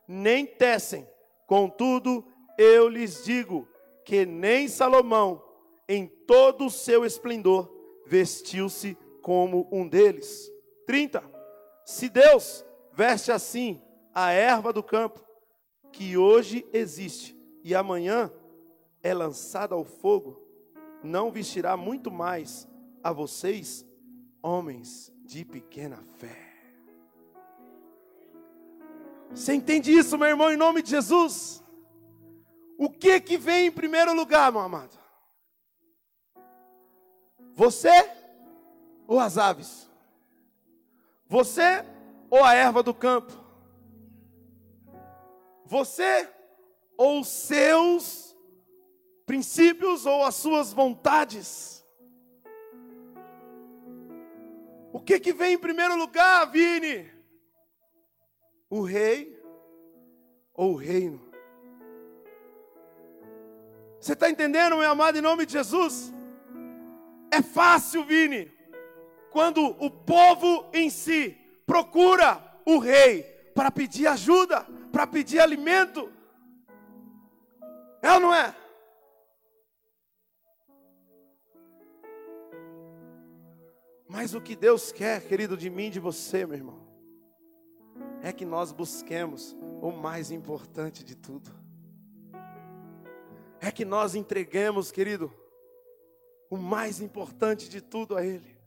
[0.08, 1.08] nem tecem.
[1.48, 2.26] Contudo,
[2.58, 3.68] eu lhes digo
[4.06, 5.44] que nem Salomão,
[5.90, 7.70] em todo o seu esplendor,
[8.06, 10.52] vestiu-se como um deles.
[10.86, 11.24] 30.
[11.84, 13.82] Se Deus veste assim
[14.14, 15.26] a erva do campo,
[15.92, 18.32] que hoje existe e amanhã
[19.06, 20.42] é lançada ao fogo,
[21.04, 22.68] não vestirá muito mais
[23.04, 23.86] a vocês,
[24.42, 26.36] homens de pequena fé.
[29.30, 31.64] Você entende isso, meu irmão, em nome de Jesus?
[32.80, 34.98] O que que vem em primeiro lugar, meu amado?
[37.54, 38.10] Você
[39.08, 39.88] ou as aves?
[41.28, 41.86] Você
[42.28, 43.34] ou a erva do campo?
[45.64, 46.28] Você
[46.98, 48.35] ou os seus
[49.26, 51.84] princípios ou as suas vontades?
[54.94, 57.12] O que que vem em primeiro lugar, Vini?
[58.70, 59.38] O rei
[60.54, 61.22] ou o reino?
[64.00, 66.14] Você está entendendo, meu amado, em nome de Jesus?
[67.32, 68.52] É fácil, Vini,
[69.32, 71.36] quando o povo em si
[71.66, 76.12] procura o rei para pedir ajuda, para pedir alimento.
[78.02, 78.56] É ou não é?
[84.16, 86.88] Mas o que Deus quer, querido, de mim de você, meu irmão,
[88.24, 91.52] é que nós busquemos o mais importante de tudo.
[93.60, 95.34] É que nós entreguemos, querido,
[96.50, 98.58] o mais importante de tudo a Ele.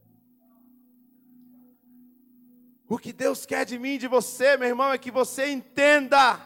[2.87, 6.39] O que Deus quer de mim de você, meu irmão, é que você entenda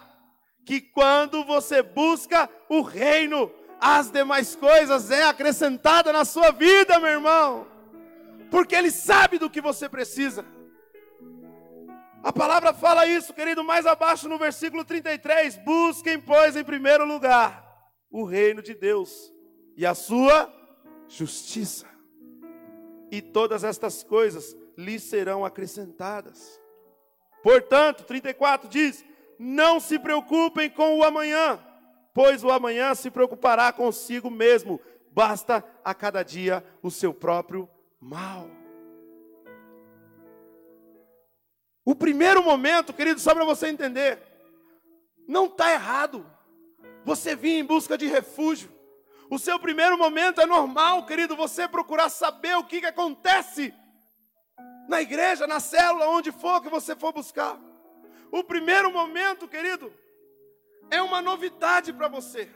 [0.65, 7.11] que quando você busca o reino, as demais coisas é acrescentada na sua vida, meu
[7.11, 7.72] irmão
[8.53, 10.45] porque Ele sabe do que você precisa.
[12.23, 15.57] A palavra fala isso, querido, mais abaixo no versículo 33.
[15.65, 17.67] Busquem, pois, em primeiro lugar
[18.11, 19.33] o reino de Deus
[19.75, 20.53] e a sua
[21.09, 21.87] justiça,
[23.11, 26.61] e todas estas coisas lhes serão acrescentadas.
[27.43, 29.03] Portanto, 34 diz:
[29.39, 31.59] Não se preocupem com o amanhã,
[32.13, 34.79] pois o amanhã se preocupará consigo mesmo,
[35.11, 37.67] basta a cada dia o seu próprio
[38.03, 38.51] mal.
[41.85, 44.21] O primeiro momento, querido, só para você entender,
[45.27, 46.27] não está errado.
[47.05, 48.71] Você vir em busca de refúgio.
[49.31, 53.73] O seu primeiro momento é normal, querido, você procurar saber o que, que acontece
[54.89, 57.59] na igreja, na célula, onde for que você for buscar.
[58.31, 59.93] O primeiro momento, querido,
[60.91, 62.51] é uma novidade para você.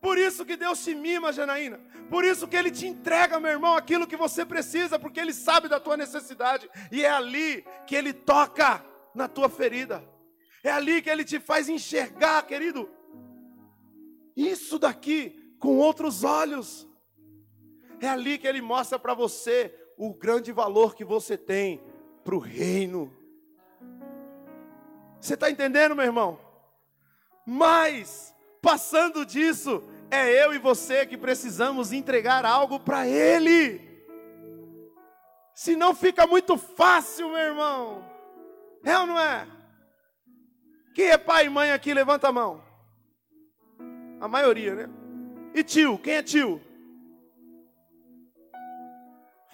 [0.00, 1.80] Por isso que Deus te mima, Janaína.
[2.12, 5.66] Por isso que Ele te entrega, meu irmão, aquilo que você precisa, porque Ele sabe
[5.66, 6.68] da tua necessidade.
[6.90, 8.84] E é ali que Ele toca
[9.14, 10.06] na tua ferida.
[10.62, 12.86] É ali que Ele te faz enxergar, querido,
[14.36, 16.86] isso daqui com outros olhos.
[17.98, 21.82] É ali que ele mostra para você o grande valor que você tem
[22.22, 23.10] para o reino.
[25.18, 26.38] Você está entendendo, meu irmão?
[27.46, 29.82] Mas, passando disso,
[30.12, 33.80] é eu e você que precisamos entregar algo para Ele.
[35.54, 38.04] Senão fica muito fácil, meu irmão.
[38.84, 39.48] É ou não é?
[40.94, 41.94] Quem é pai e mãe aqui?
[41.94, 42.62] Levanta a mão.
[44.20, 44.90] A maioria, né?
[45.54, 45.98] E tio?
[45.98, 46.60] Quem é tio?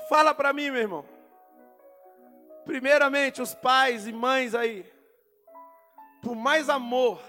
[0.09, 1.05] Fala para mim, meu irmão.
[2.65, 4.85] Primeiramente, os pais e mães aí,
[6.21, 7.23] por mais amor,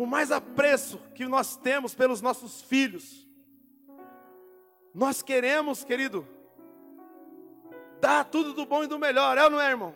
[0.00, 3.28] por mais apreço que nós temos pelos nossos filhos,
[4.94, 6.26] nós queremos, querido,
[8.00, 9.94] dar tudo do bom e do melhor, é ou não é, irmão?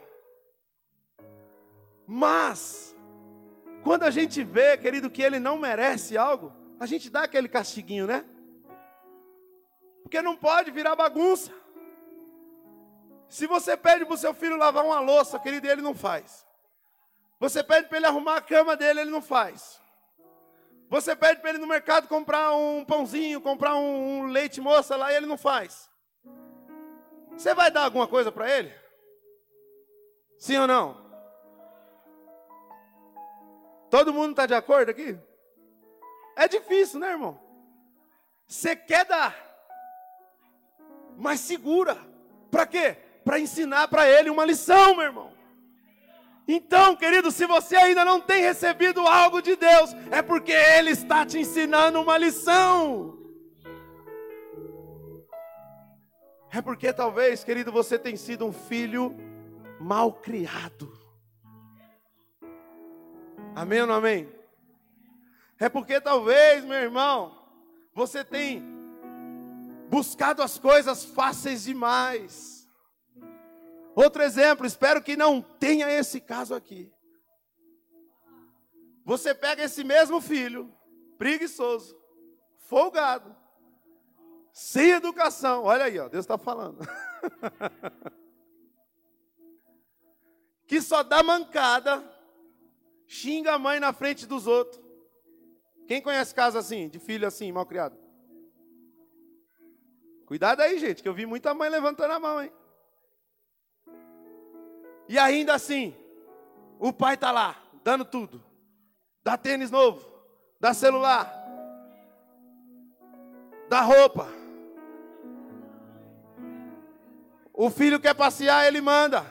[2.07, 2.95] Mas,
[3.83, 8.07] quando a gente vê, querido, que ele não merece algo, a gente dá aquele castiguinho,
[8.07, 8.27] né?
[10.03, 11.51] Porque não pode virar bagunça.
[13.27, 16.47] Se você pede para o seu filho lavar uma louça, querido, ele não faz.
[17.41, 19.83] Você pede para ele arrumar a cama dele, ele não faz.
[20.89, 25.17] Você pede para ele no mercado comprar um pãozinho, comprar um, leite moça lá, e
[25.17, 25.91] ele não faz.
[27.33, 28.73] Você vai dar alguma coisa para ele?
[30.39, 31.05] Sim ou não?
[33.91, 35.19] Todo mundo está de acordo aqui?
[36.37, 37.41] É difícil, né, irmão?
[38.47, 39.35] Você quer dar,
[41.17, 41.97] mas segura.
[42.51, 42.97] Para quê?
[43.25, 45.34] Para ensinar para ele uma lição, meu irmão.
[46.47, 51.25] Então, querido, se você ainda não tem recebido algo de Deus, é porque Ele está
[51.25, 53.19] te ensinando uma lição.
[56.51, 59.17] É porque talvez, querido, você tem sido um filho
[59.81, 60.93] mal criado.
[63.57, 64.29] Amém ou não amém?
[65.59, 67.37] É porque talvez, meu irmão,
[67.95, 68.63] você tem
[69.89, 72.64] buscado as coisas fáceis demais.
[73.95, 76.93] Outro exemplo, espero que não tenha esse caso aqui.
[79.05, 80.75] Você pega esse mesmo filho,
[81.17, 81.97] preguiçoso,
[82.59, 83.37] folgado,
[84.53, 85.65] sem educação.
[85.65, 86.81] Olha aí, ó, Deus está falando.
[90.67, 92.03] que só dá mancada,
[93.07, 94.83] xinga a mãe na frente dos outros.
[95.87, 97.97] Quem conhece caso assim, de filho assim, mal criado?
[100.25, 102.51] Cuidado aí, gente, que eu vi muita mãe levantando a mão, hein?
[105.09, 105.95] E ainda assim,
[106.79, 108.43] o pai está lá, dando tudo.
[109.23, 110.07] Dá tênis novo,
[110.61, 111.33] dá celular,
[113.69, 114.29] dá roupa.
[117.53, 119.25] O filho quer passear, ele manda.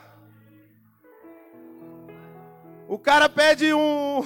[2.88, 4.21] O cara pede um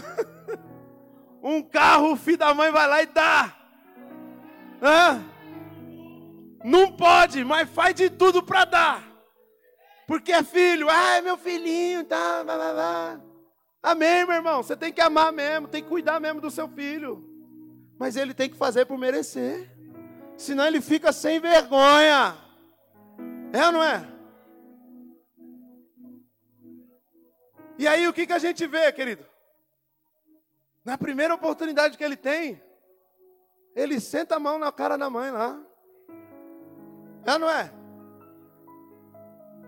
[1.42, 3.56] um carro, o filho da mãe vai lá e dá.
[4.82, 5.24] Hã?
[6.64, 9.07] Não pode, mas faz de tudo para dar.
[10.08, 13.22] Porque é filho, ah, é meu filhinho, tá, blá, blá, blá.
[13.84, 14.64] Amém, meu irmão.
[14.64, 17.30] Você tem que amar mesmo, tem que cuidar mesmo do seu filho.
[18.00, 19.70] Mas ele tem que fazer por merecer.
[20.38, 22.38] Senão ele fica sem vergonha.
[23.52, 24.08] É ou não é?
[27.78, 29.26] E aí o que, que a gente vê, querido?
[30.86, 32.62] Na primeira oportunidade que ele tem,
[33.76, 35.62] ele senta a mão na cara da mãe lá.
[37.26, 37.74] É ou não é?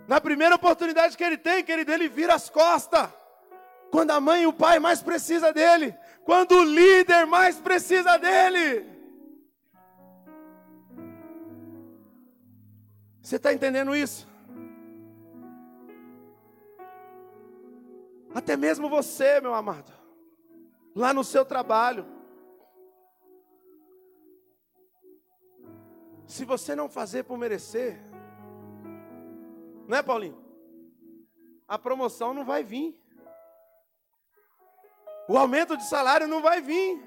[0.09, 3.07] Na primeira oportunidade que ele tem, querido, ele vira as costas.
[3.91, 5.95] Quando a mãe e o pai mais precisa dele,
[6.25, 8.89] quando o líder mais precisa dele.
[13.21, 14.27] Você está entendendo isso?
[18.33, 19.91] Até mesmo você, meu amado,
[20.95, 22.03] lá no seu trabalho.
[26.25, 28.08] Se você não fazer por merecer,
[29.89, 30.37] não é, Paulinho?
[31.67, 32.95] A promoção não vai vir.
[35.27, 37.03] O aumento de salário não vai vir.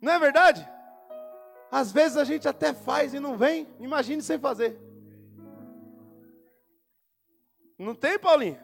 [0.00, 0.66] Não é verdade?
[1.70, 3.68] Às vezes a gente até faz e não vem.
[3.78, 4.80] Imagine sem fazer.
[7.78, 8.58] Não tem, Paulinho?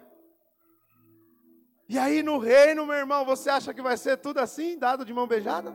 [1.86, 5.12] E aí no reino, meu irmão, você acha que vai ser tudo assim, dado de
[5.12, 5.70] mão beijada?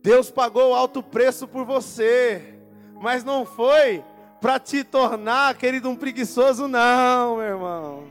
[0.00, 2.56] Deus pagou alto preço por você,
[3.00, 4.04] mas não foi
[4.44, 8.04] para te tornar, querido, um preguiçoso, não, meu irmão.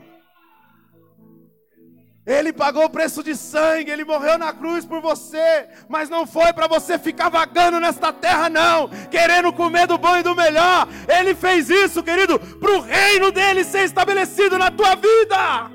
[2.26, 6.52] Ele pagou o preço de sangue, ele morreu na cruz por você, mas não foi
[6.52, 10.88] para você ficar vagando nesta terra, não, querendo comer do bom e do melhor.
[11.06, 15.70] Ele fez isso, querido, para o reino dele ser estabelecido na tua vida.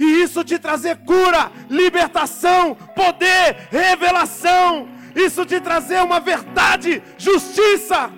[0.00, 4.88] E isso te trazer cura, libertação, poder, revelação.
[5.14, 8.10] isso te trazer uma verdade, justiça,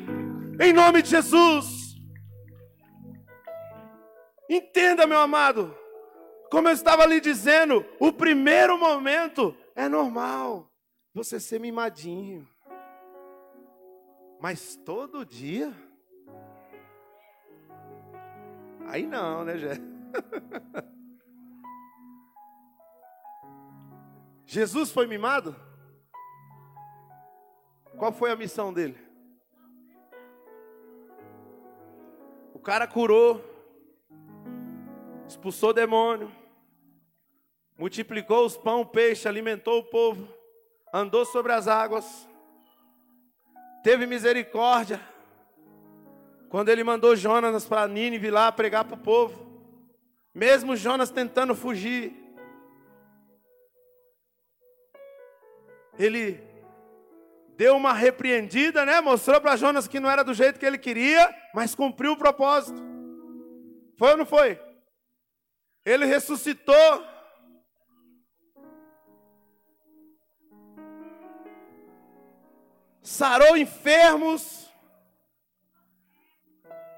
[0.61, 1.95] em nome de Jesus.
[4.49, 5.77] Entenda, meu amado,
[6.51, 10.71] como eu estava lhe dizendo, o primeiro momento é normal
[11.13, 12.47] você ser mimadinho,
[14.41, 15.73] mas todo dia,
[18.87, 19.75] aí não, né, Jé?
[24.47, 25.57] Jesus foi mimado?
[27.97, 29.04] Qual foi a missão dele?
[32.65, 33.45] Cara curou,
[35.29, 36.33] expulsou demônio,
[37.79, 40.27] multiplicou os pão, o peixe, alimentou o povo,
[40.93, 42.27] andou sobre as águas,
[43.83, 44.99] teve misericórdia.
[46.49, 49.45] Quando ele mandou Jonas para Nínive lá pregar para o povo,
[50.33, 52.15] mesmo Jonas tentando fugir,
[55.99, 56.54] ele
[57.57, 59.01] deu uma repreendida, né?
[59.01, 62.83] Mostrou para Jonas que não era do jeito que ele queria, mas cumpriu o propósito.
[63.97, 64.61] Foi ou não foi?
[65.85, 67.05] Ele ressuscitou.
[73.03, 74.69] Sarou enfermos.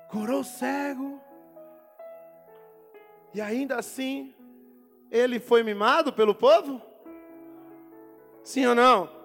[0.08, 1.20] Curou cego.
[3.34, 4.34] E ainda assim,
[5.10, 6.80] ele foi mimado pelo povo?
[8.42, 9.15] Sim ou não?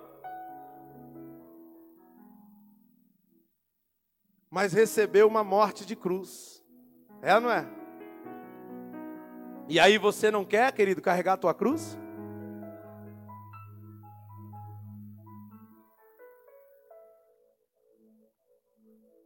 [4.51, 6.61] Mas recebeu uma morte de cruz.
[7.21, 7.65] É ou não é?
[9.69, 11.97] E aí você não quer, querido, carregar a tua cruz?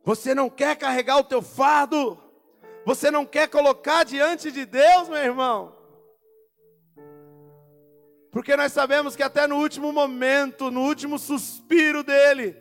[0.03, 2.21] Você não quer carregar o teu fardo?
[2.86, 5.76] Você não quer colocar diante de Deus, meu irmão?
[8.30, 12.55] Porque nós sabemos que até no último momento, no último suspiro dele,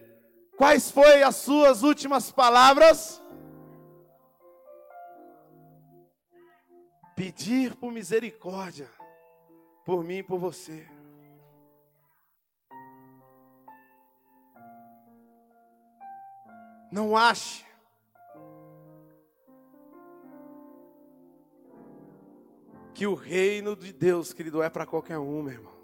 [0.57, 3.23] quais foram as suas últimas palavras?
[7.15, 8.91] Pedir por misericórdia
[9.85, 10.89] por mim e por você.
[16.91, 17.67] Não ache
[22.95, 25.75] que o reino de Deus, querido, é para qualquer um, meu irmão.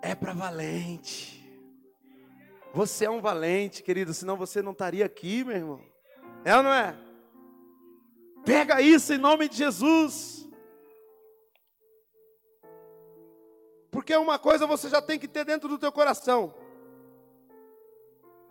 [0.00, 1.43] É para valente.
[2.74, 5.80] Você é um valente, querido, senão você não estaria aqui, meu irmão.
[6.44, 6.98] É ou não é?
[8.44, 10.48] Pega isso em nome de Jesus.
[13.92, 16.52] Porque uma coisa você já tem que ter dentro do teu coração.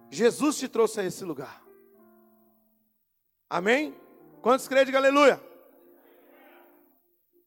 [0.10, 1.62] Jesus te trouxe a esse lugar.
[3.50, 3.94] Amém?
[4.42, 4.86] Quantos creem?
[4.86, 5.44] Diga aleluia.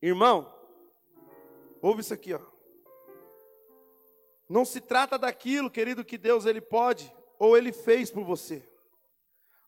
[0.03, 0.55] Irmão,
[1.81, 2.55] ouve isso aqui, ó.
[4.49, 8.62] Não se trata daquilo, querido, que Deus ele pode ou ele fez por você,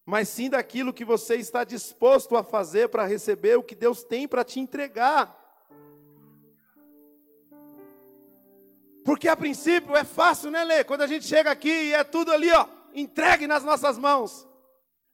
[0.05, 4.27] mas sim daquilo que você está disposto a fazer para receber o que Deus tem
[4.27, 5.37] para te entregar.
[9.05, 10.85] Porque a princípio é fácil, né, Lê?
[10.85, 14.47] Quando a gente chega aqui e é tudo ali, ó, entregue nas nossas mãos.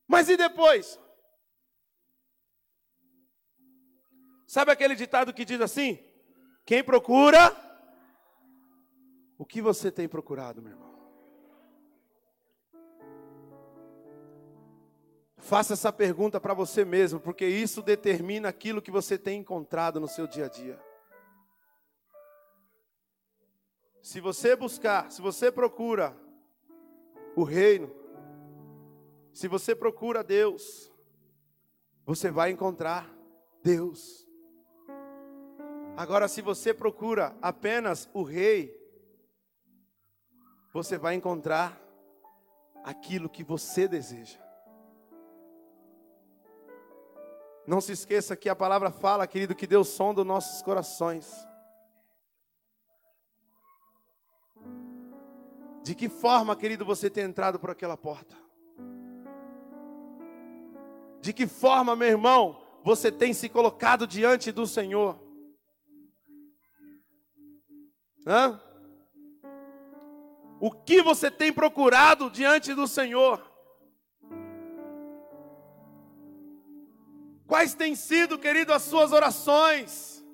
[0.06, 0.98] Mas e depois?
[4.46, 5.98] Sabe aquele ditado que diz assim?
[6.64, 7.50] Quem procura,
[9.38, 10.94] o que você tem procurado, meu irmão?
[15.38, 20.08] Faça essa pergunta para você mesmo, porque isso determina aquilo que você tem encontrado no
[20.08, 20.80] seu dia a dia.
[24.00, 26.16] Se você buscar, se você procura
[27.36, 27.94] o reino,
[29.34, 30.90] se você procura Deus,
[32.06, 33.12] você vai encontrar
[33.62, 34.26] Deus.
[35.96, 38.83] Agora, se você procura apenas o rei,
[40.74, 41.80] você vai encontrar
[42.82, 44.40] aquilo que você deseja.
[47.64, 51.32] Não se esqueça que a palavra fala, querido, que Deus sonda os nossos corações.
[55.84, 58.34] De que forma, querido, você tem entrado por aquela porta?
[61.20, 65.22] De que forma, meu irmão, você tem se colocado diante do Senhor?
[68.26, 68.60] Hã?
[70.66, 73.38] O que você tem procurado diante do Senhor?
[77.46, 80.24] Quais têm sido, querido, as suas orações?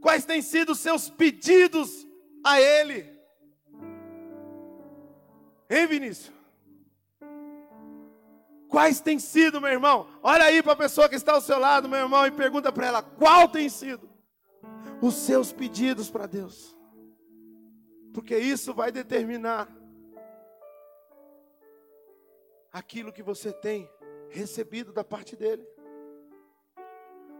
[0.00, 2.06] Quais têm sido os seus pedidos
[2.44, 3.12] a Ele?
[5.68, 6.32] Hein, Vinícius?
[8.68, 10.06] Quais têm sido, meu irmão?
[10.22, 12.86] Olha aí para a pessoa que está ao seu lado, meu irmão, e pergunta para
[12.86, 14.08] ela: qual tem sido
[15.00, 16.72] os seus pedidos para Deus?
[18.12, 19.68] Porque isso vai determinar
[22.72, 23.90] aquilo que você tem
[24.28, 25.66] recebido da parte dele.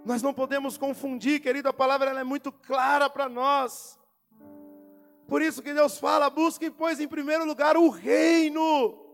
[0.05, 3.99] Nós não podemos confundir, querido, a palavra ela é muito clara para nós.
[5.29, 9.12] Por isso que Deus fala: busquem, pois, em primeiro lugar o reino.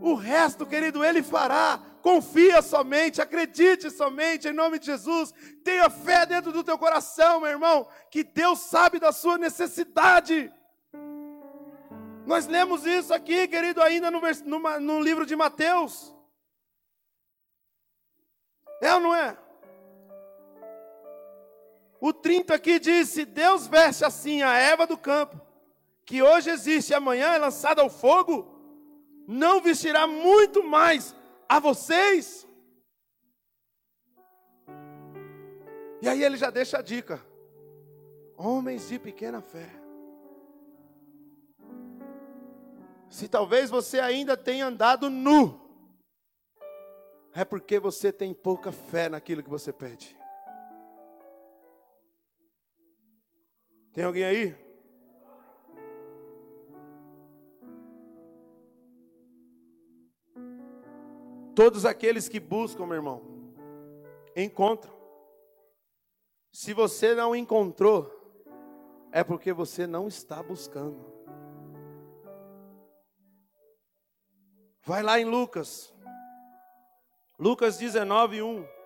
[0.00, 1.78] O resto, querido, Ele fará.
[2.02, 5.34] Confia somente, acredite somente em nome de Jesus.
[5.62, 10.50] Tenha fé dentro do teu coração, meu irmão, que Deus sabe da sua necessidade.
[12.24, 16.14] Nós lemos isso aqui, querido, ainda no, no, no livro de Mateus.
[18.80, 19.36] É ou não é?
[22.00, 25.38] O 30 aqui diz: se Deus veste assim a erva do campo,
[26.06, 28.49] que hoje existe e amanhã é lançada ao fogo,
[29.26, 31.14] não vestirá muito mais
[31.48, 32.46] a vocês.
[36.02, 37.24] E aí ele já deixa a dica:
[38.36, 39.68] homens de pequena fé.
[43.08, 45.60] Se talvez você ainda tenha andado nu,
[47.34, 50.16] é porque você tem pouca fé naquilo que você pede.
[53.92, 54.69] Tem alguém aí?
[61.54, 63.22] Todos aqueles que buscam, meu irmão,
[64.36, 64.92] encontram.
[66.52, 68.10] Se você não encontrou,
[69.12, 71.10] é porque você não está buscando.
[74.82, 75.94] Vai lá em Lucas,
[77.38, 78.79] Lucas 19, 1.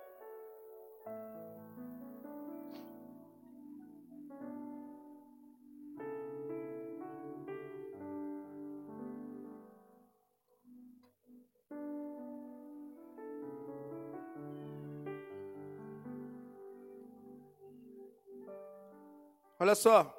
[19.65, 20.15] Olha só.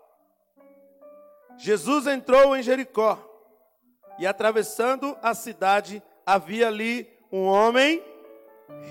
[1.56, 3.16] Jesus entrou em Jericó
[4.18, 8.02] e atravessando a cidade havia ali um homem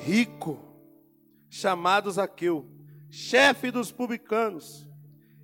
[0.06, 0.58] rico
[1.50, 2.66] chamado Zaqueu,
[3.10, 4.88] chefe dos publicanos.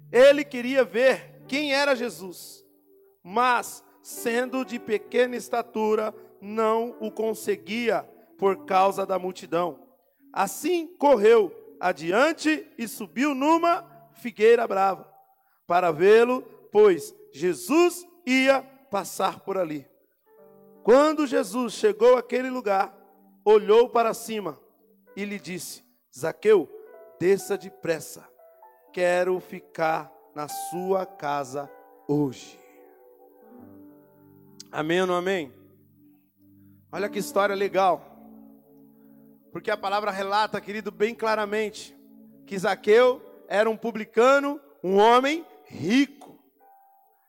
[0.10, 2.66] Ele queria ver quem era Jesus,
[3.22, 9.78] mas sendo de pequena estatura, não o conseguia por causa da multidão.
[10.32, 13.91] Assim correu adiante e subiu numa
[14.22, 15.12] figueira brava,
[15.66, 19.90] para vê-lo, pois Jesus ia passar por ali.
[20.84, 22.96] Quando Jesus chegou àquele lugar,
[23.44, 24.60] olhou para cima
[25.16, 25.84] e lhe disse:
[26.16, 26.70] Zaqueu,
[27.20, 28.28] desça depressa,
[28.94, 31.70] quero ficar na sua casa
[32.08, 32.60] hoje.
[34.72, 35.54] Amém ou não amém?
[36.92, 38.08] Olha que história legal.
[39.52, 41.96] Porque a palavra relata, querido, bem claramente,
[42.46, 43.22] que Zaqueu
[43.52, 46.42] era um publicano, um homem rico.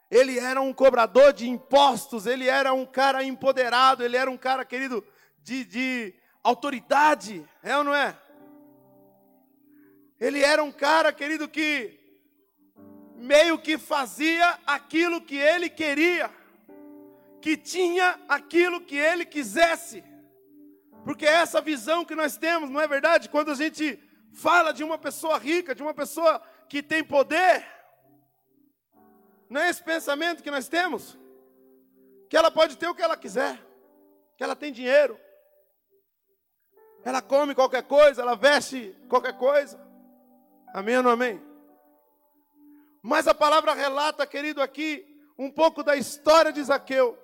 [0.09, 4.64] Ele era um cobrador de impostos, ele era um cara empoderado, ele era um cara,
[4.64, 5.05] querido,
[5.43, 8.16] de, de autoridade, é ou não é?
[10.20, 11.99] Ele era um cara, querido, que
[13.16, 16.31] meio que fazia aquilo que ele queria,
[17.41, 20.05] que tinha aquilo que ele quisesse.
[21.05, 23.29] Porque é essa visão que nós temos, não é verdade?
[23.29, 23.99] Quando a gente
[24.33, 27.66] fala de uma pessoa rica, de uma pessoa que tem poder.
[29.49, 31.18] Não é esse pensamento que nós temos?
[32.28, 33.61] Que ela pode ter o que ela quiser,
[34.37, 35.20] que ela tem dinheiro,
[37.05, 39.80] ela come qualquer coisa, ela veste qualquer coisa.
[40.72, 41.43] Amém ou não amém?
[43.03, 45.05] Mas a palavra relata, querido, aqui
[45.37, 47.18] um pouco da história de Zaqueu,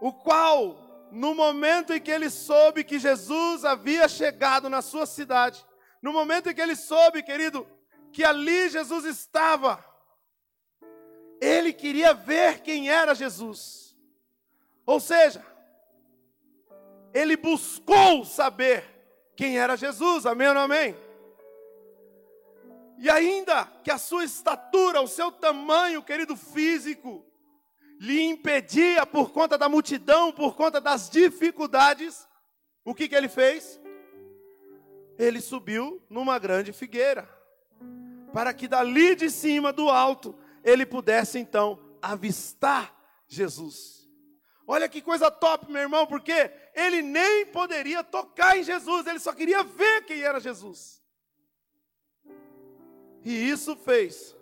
[0.00, 5.64] o qual no momento em que ele soube que Jesus havia chegado na sua cidade,
[6.00, 7.66] no momento em que ele soube, querido,
[8.12, 9.84] que ali Jesus estava,
[11.40, 13.96] ele queria ver quem era Jesus.
[14.86, 15.44] Ou seja,
[17.12, 18.84] ele buscou saber
[19.36, 20.96] quem era Jesus, amém ou não amém?
[22.98, 27.24] E ainda que a sua estatura, o seu tamanho, querido físico,
[28.00, 32.26] lhe impedia por conta da multidão, por conta das dificuldades,
[32.82, 33.78] o que, que ele fez?
[35.18, 37.28] Ele subiu numa grande figueira,
[38.32, 40.34] para que dali de cima, do alto,
[40.64, 42.96] ele pudesse então avistar
[43.28, 44.08] Jesus.
[44.66, 49.34] Olha que coisa top, meu irmão, porque ele nem poderia tocar em Jesus, ele só
[49.34, 51.02] queria ver quem era Jesus.
[53.22, 54.34] E isso fez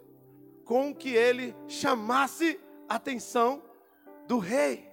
[0.65, 3.63] com que ele chamasse atenção
[4.27, 4.89] do rei.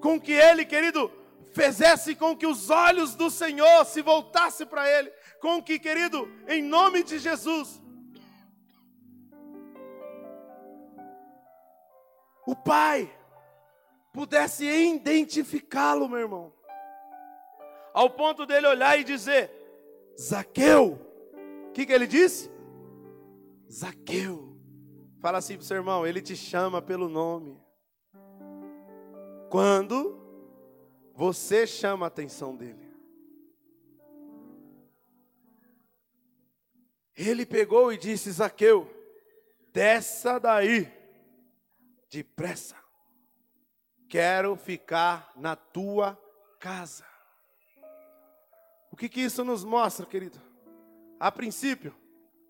[0.00, 1.10] Com que ele, querido,
[1.52, 5.10] fizesse com que os olhos do Senhor se voltassem para ele.
[5.40, 7.80] Com que, querido, em nome de Jesus,
[12.46, 13.12] o pai
[14.12, 16.52] pudesse identificá-lo, meu irmão,
[17.92, 19.50] ao ponto dele olhar e dizer:
[20.18, 20.98] Zaqueu,
[21.68, 22.50] o que, que ele disse?
[23.70, 24.57] Zaqueu,
[25.20, 27.60] fala assim para o seu irmão, ele te chama pelo nome.
[29.50, 30.18] Quando
[31.14, 32.88] você chama a atenção dele.
[37.16, 38.88] Ele pegou e disse: Zaqueu,
[39.72, 40.88] desça daí,
[42.08, 42.76] depressa,
[44.08, 46.16] quero ficar na tua
[46.60, 47.04] casa.
[48.92, 50.40] O que, que isso nos mostra, querido?
[51.18, 51.92] A princípio,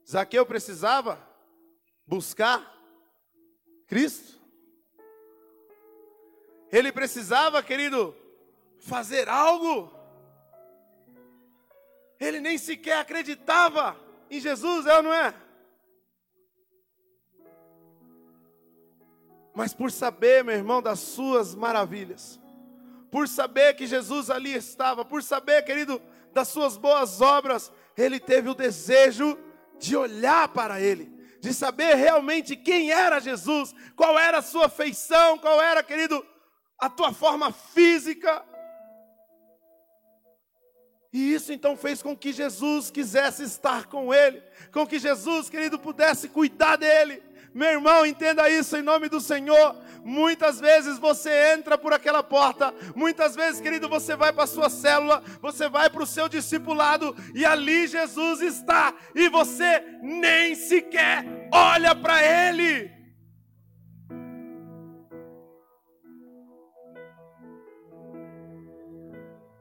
[0.06, 1.27] Zaqueu precisava
[2.08, 2.74] buscar
[3.86, 4.38] Cristo.
[6.72, 8.16] Ele precisava, querido,
[8.80, 9.92] fazer algo.
[12.18, 13.96] Ele nem sequer acreditava
[14.30, 15.34] em Jesus, é ou não é?
[19.54, 22.40] Mas por saber, meu irmão, das suas maravilhas,
[23.10, 26.00] por saber que Jesus ali estava, por saber, querido,
[26.32, 29.38] das suas boas obras, ele teve o desejo
[29.78, 35.38] de olhar para ele, de saber realmente quem era Jesus, qual era a sua feição,
[35.38, 36.24] qual era, querido,
[36.78, 38.44] a tua forma física.
[41.12, 45.78] E isso então fez com que Jesus quisesse estar com ele, com que Jesus, querido,
[45.78, 47.22] pudesse cuidar dele.
[47.54, 49.76] Meu irmão, entenda isso em nome do Senhor.
[50.04, 54.70] Muitas vezes você entra por aquela porta, muitas vezes, querido, você vai para a sua
[54.70, 61.24] célula, você vai para o seu discipulado e ali Jesus está e você nem sequer
[61.52, 62.98] olha para ele.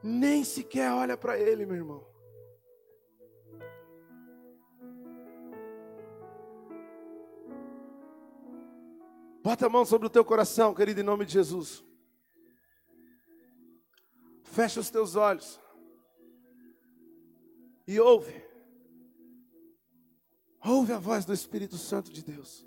[0.02, 2.17] nem sequer olha para ele, meu irmão.
[9.48, 11.82] Bota a mão sobre o teu coração, querido, em nome de Jesus.
[14.44, 15.58] Fecha os teus olhos
[17.86, 18.44] e ouve.
[20.62, 22.66] Ouve a voz do Espírito Santo de Deus.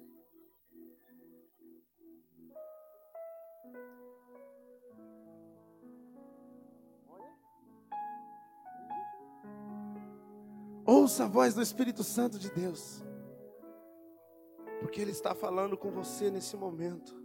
[10.83, 13.03] Ouça a voz do Espírito Santo de Deus,
[14.81, 17.15] porque Ele está falando com você nesse momento.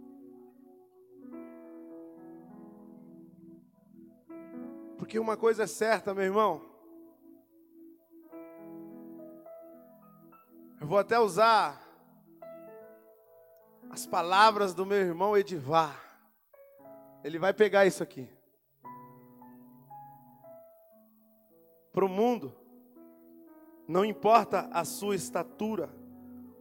[4.95, 6.61] Porque uma coisa é certa, meu irmão.
[10.79, 11.81] Eu vou até usar
[13.89, 15.99] as palavras do meu irmão Edivar.
[17.23, 18.29] Ele vai pegar isso aqui.
[21.91, 22.55] Para o mundo,
[23.87, 25.89] não importa a sua estatura,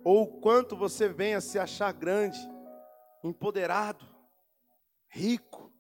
[0.08, 2.38] ou o quanto você venha se achar grande,
[3.24, 4.06] empoderado,
[5.08, 5.72] rico.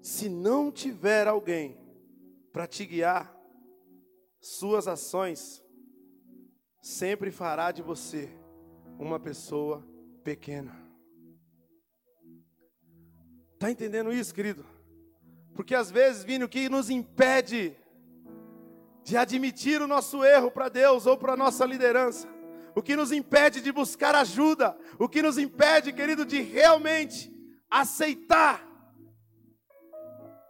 [0.00, 1.78] Se não tiver alguém
[2.54, 3.38] para te guiar,
[4.40, 5.62] suas ações
[6.80, 8.30] sempre fará de você
[8.98, 9.86] uma pessoa
[10.24, 10.74] pequena.
[13.52, 14.71] Está entendendo isso, querido?
[15.54, 17.76] Porque às vezes, Vini, o que nos impede
[19.04, 22.28] de admitir o nosso erro para Deus ou para a nossa liderança,
[22.74, 27.32] o que nos impede de buscar ajuda, o que nos impede, querido, de realmente
[27.70, 28.66] aceitar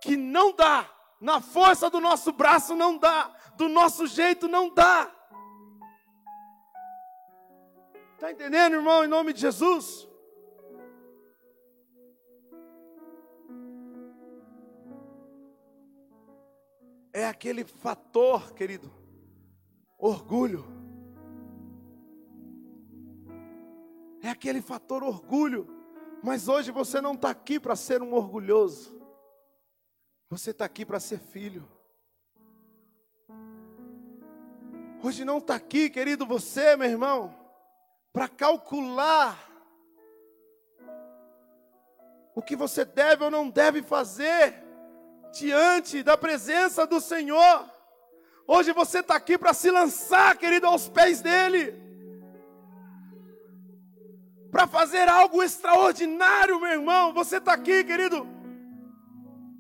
[0.01, 0.89] que não dá,
[1.21, 5.11] na força do nosso braço não dá, do nosso jeito não dá.
[8.15, 10.09] Está entendendo, irmão, em nome de Jesus?
[17.13, 18.91] É aquele fator, querido,
[19.99, 20.65] orgulho.
[24.23, 25.69] É aquele fator orgulho.
[26.23, 28.99] Mas hoje você não está aqui para ser um orgulhoso.
[30.31, 31.69] Você está aqui para ser filho.
[35.05, 37.35] Hoje não está aqui, querido, você, meu irmão,
[38.13, 39.37] para calcular
[42.37, 44.72] o que você deve ou não deve fazer
[45.33, 47.71] diante da presença do Senhor.
[48.47, 51.75] Hoje você está aqui para se lançar, querido, aos pés dEle,
[54.51, 57.13] para fazer algo extraordinário, meu irmão.
[57.15, 58.27] Você está aqui, querido,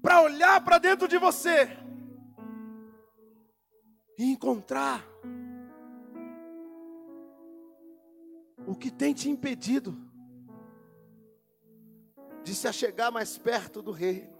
[0.03, 1.77] para olhar para dentro de você
[4.19, 5.05] e encontrar
[8.67, 9.97] o que tem te impedido
[12.45, 14.32] de se achegar mais perto do Rei.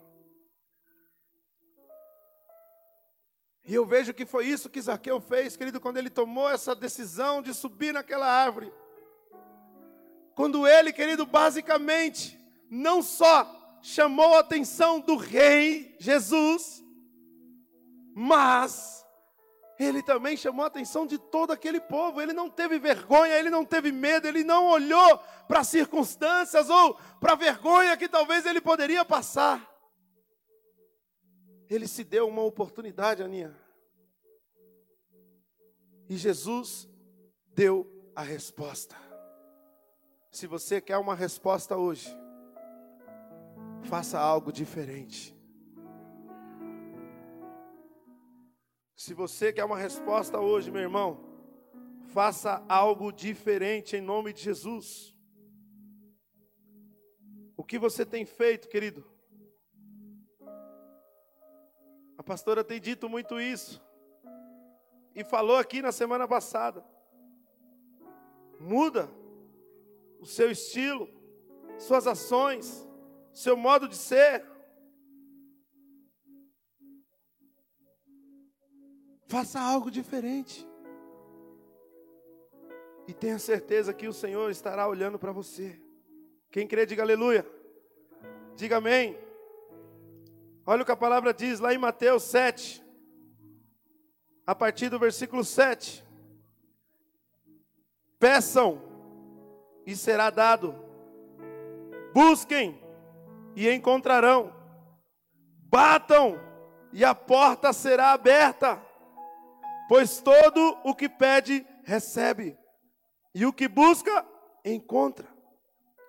[3.65, 7.41] E eu vejo que foi isso que Zaqueu fez, querido, quando ele tomou essa decisão
[7.41, 8.73] de subir naquela árvore.
[10.35, 12.39] Quando ele, querido, basicamente,
[12.69, 16.83] não só chamou a atenção do rei Jesus,
[18.15, 19.05] mas
[19.79, 22.21] ele também chamou a atenção de todo aquele povo.
[22.21, 26.95] Ele não teve vergonha, ele não teve medo, ele não olhou para as circunstâncias ou
[27.21, 29.72] para a vergonha que talvez ele poderia passar.
[31.73, 33.57] Ele se deu uma oportunidade, Aninha.
[36.07, 36.87] E Jesus
[37.55, 38.95] deu a resposta.
[40.31, 42.15] Se você quer uma resposta hoje,
[43.85, 45.35] faça algo diferente.
[48.95, 51.25] Se você quer uma resposta hoje, meu irmão,
[52.13, 55.17] faça algo diferente em nome de Jesus.
[57.57, 59.12] O que você tem feito, querido?
[62.23, 63.83] A pastora tem dito muito isso.
[65.13, 66.85] E falou aqui na semana passada.
[68.61, 69.11] Muda
[70.21, 71.09] o seu estilo,
[71.77, 72.89] suas ações,
[73.33, 74.47] seu modo de ser.
[79.27, 80.65] Faça algo diferente.
[83.09, 85.77] E tenha certeza que o Senhor estará olhando para você.
[86.53, 87.45] Quem crê, diga aleluia.
[88.55, 89.19] Diga amém.
[90.67, 92.85] Olha o que a palavra diz lá em Mateus 7,
[94.47, 96.05] a partir do versículo 7.
[98.19, 98.81] Peçam
[99.87, 100.75] e será dado.
[102.15, 102.81] Busquem
[103.57, 104.53] e encontrarão.
[105.65, 106.39] Batam
[106.93, 108.81] e a porta será aberta
[109.93, 112.59] pois todo o que pede, recebe,
[113.35, 114.27] e o que busca,
[114.65, 115.29] encontra,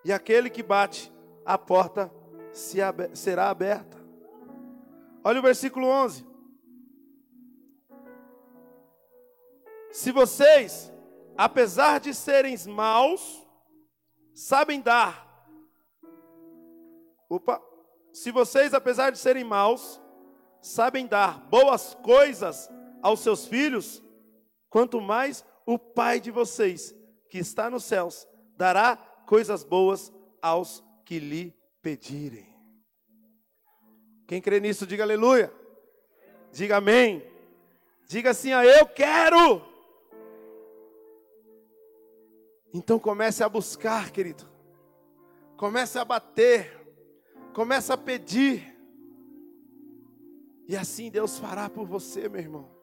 [0.05, 1.11] e aquele que bate,
[1.45, 2.09] a porta
[2.53, 4.02] se abe será aberta.
[5.23, 6.25] Olha o versículo 11.
[9.91, 10.91] Se vocês,
[11.37, 13.45] apesar de serem maus,
[14.33, 15.47] sabem dar.
[17.29, 17.61] Opa.
[18.11, 20.01] Se vocês, apesar de serem maus,
[20.61, 22.69] sabem dar boas coisas
[23.01, 24.03] aos seus filhos,
[24.69, 26.93] quanto mais o Pai de vocês,
[27.29, 30.11] que está nos céus, dará coisas boas
[30.41, 32.52] aos que lhe pedirem.
[34.27, 35.53] Quem crê nisso, diga aleluia.
[36.51, 37.23] Diga amém.
[38.07, 39.61] Diga assim, ah, eu quero.
[42.73, 44.47] Então comece a buscar, querido.
[45.57, 46.79] Comece a bater.
[47.53, 48.73] Comece a pedir.
[50.67, 52.73] E assim Deus fará por você, meu irmão.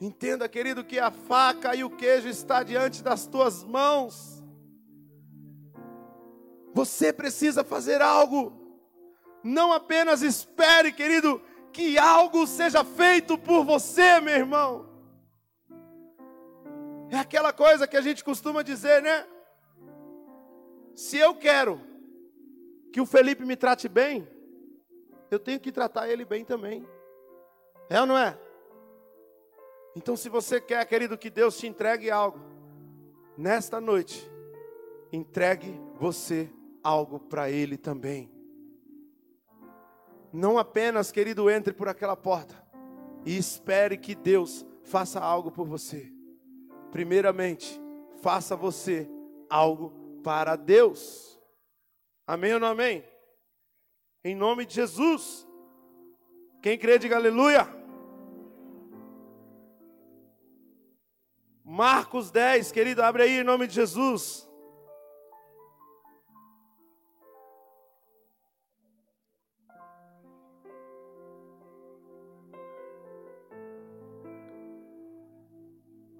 [0.00, 4.44] Entenda, querido, que a faca e o queijo está diante das tuas mãos.
[6.76, 8.52] Você precisa fazer algo.
[9.42, 11.40] Não apenas espere, querido,
[11.72, 14.86] que algo seja feito por você, meu irmão.
[17.08, 19.26] É aquela coisa que a gente costuma dizer, né?
[20.94, 21.80] Se eu quero
[22.92, 24.28] que o Felipe me trate bem,
[25.30, 26.86] eu tenho que tratar ele bem também.
[27.88, 28.38] É ou não é?
[29.96, 32.38] Então, se você quer, querido, que Deus te entregue algo,
[33.34, 34.30] nesta noite,
[35.10, 36.50] entregue você
[36.86, 38.30] algo para Ele também.
[40.32, 42.54] Não apenas, querido, entre por aquela porta
[43.24, 46.12] e espere que Deus faça algo por você.
[46.92, 47.80] Primeiramente,
[48.22, 49.10] faça você
[49.50, 51.40] algo para Deus.
[52.24, 53.04] Amém ou não amém?
[54.22, 55.46] Em nome de Jesus.
[56.62, 57.68] Quem crê, diga aleluia.
[61.64, 64.45] Marcos 10, querido, abre aí em nome de Jesus.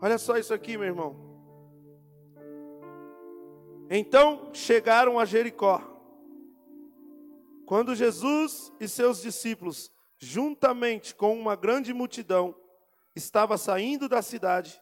[0.07, 1.17] Olha só isso aqui, meu irmão.
[3.91, 5.83] Então chegaram a Jericó.
[7.67, 12.55] Quando Jesus e seus discípulos, juntamente com uma grande multidão,
[13.17, 14.81] estava saindo da cidade,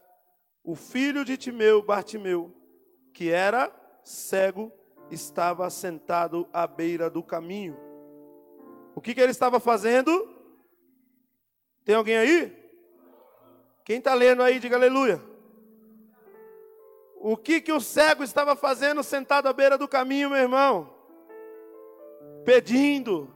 [0.62, 2.54] o filho de Timeu, Bartimeu,
[3.10, 4.70] que era cego,
[5.10, 7.78] estava sentado à beira do caminho.
[8.94, 10.28] O que, que ele estava fazendo?
[11.82, 12.63] Tem alguém aí?
[13.84, 15.22] Quem está lendo aí, diga aleluia.
[17.16, 20.94] O que, que o cego estava fazendo sentado à beira do caminho, meu irmão?
[22.44, 23.32] Pedindo.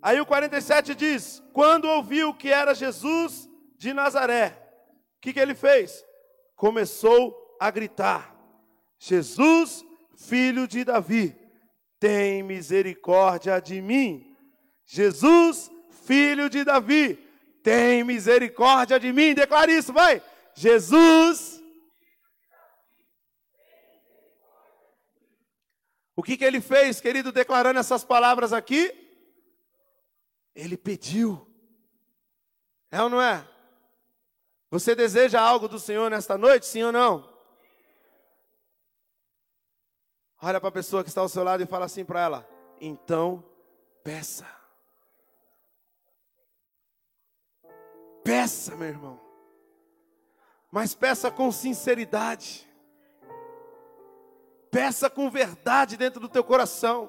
[0.00, 4.66] Aí o 47 diz: Quando ouviu que era Jesus de Nazaré,
[5.26, 6.04] que, que ele fez?
[6.54, 8.32] Começou a gritar:
[8.98, 9.84] Jesus,
[10.16, 11.34] filho de Davi,
[11.98, 14.36] tem misericórdia de mim.
[14.84, 15.68] Jesus,
[16.04, 17.18] filho de Davi,
[17.66, 19.34] tem misericórdia de mim.
[19.34, 20.22] Declare isso, vai.
[20.54, 21.60] Jesus.
[26.14, 28.94] O que, que ele fez, querido, declarando essas palavras aqui?
[30.54, 31.44] Ele pediu.
[32.88, 33.44] É ou não é?
[34.70, 37.28] Você deseja algo do Senhor nesta noite, sim ou não?
[40.40, 42.48] Olha para a pessoa que está ao seu lado e fala assim para ela:
[42.80, 43.44] então
[44.04, 44.55] peça.
[48.26, 49.20] Peça, meu irmão.
[50.68, 52.68] Mas peça com sinceridade.
[54.68, 57.08] Peça com verdade dentro do teu coração.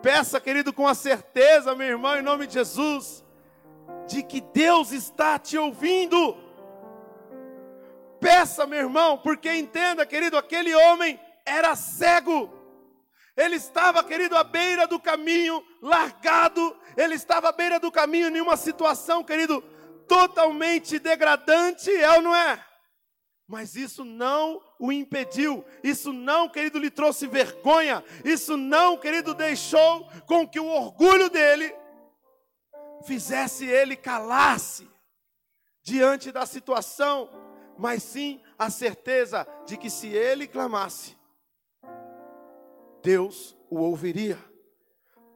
[0.00, 3.24] Peça, querido, com a certeza, meu irmão, em nome de Jesus,
[4.06, 6.36] de que Deus está te ouvindo.
[8.20, 12.48] Peça, meu irmão, porque entenda, querido, aquele homem era cego.
[13.36, 16.76] Ele estava, querido, à beira do caminho, largado.
[16.96, 19.64] Ele estava à beira do caminho em uma situação, querido,
[20.10, 22.66] totalmente degradante, é ou não é?
[23.46, 30.08] Mas isso não o impediu, isso não, querido, lhe trouxe vergonha, isso não, querido, deixou
[30.26, 31.72] com que o orgulho dele
[33.04, 34.90] fizesse ele calar-se
[35.80, 37.30] diante da situação,
[37.78, 41.16] mas sim a certeza de que se ele clamasse,
[43.00, 44.38] Deus o ouviria.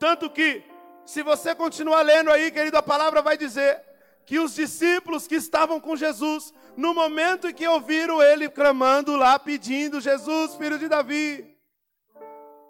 [0.01, 0.65] Tanto que,
[1.07, 3.94] se você continuar lendo aí, querido, a palavra vai dizer
[4.27, 9.39] que os discípulos que estavam com Jesus, no momento em que ouviram ele clamando lá,
[9.39, 11.57] pedindo, Jesus, filho de Davi,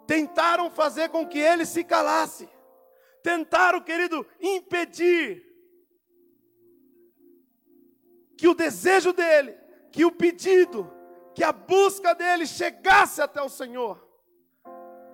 [0.06, 2.48] tentaram fazer com que ele se calasse,
[3.22, 5.42] tentaram, querido, impedir
[8.36, 9.56] que o desejo dele,
[9.92, 10.92] que o pedido,
[11.34, 14.04] que a busca dele chegasse até o Senhor.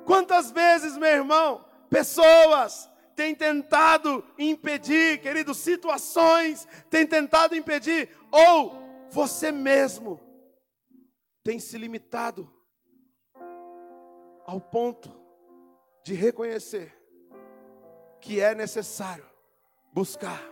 [0.04, 2.89] Quantas vezes, meu irmão, pessoas
[3.20, 10.18] têm tentado impedir, querido, situações têm tentado impedir, ou você mesmo
[11.42, 12.50] tem se limitado
[14.46, 15.10] ao ponto
[16.02, 16.96] de reconhecer
[18.22, 19.28] que é necessário
[19.92, 20.42] buscar,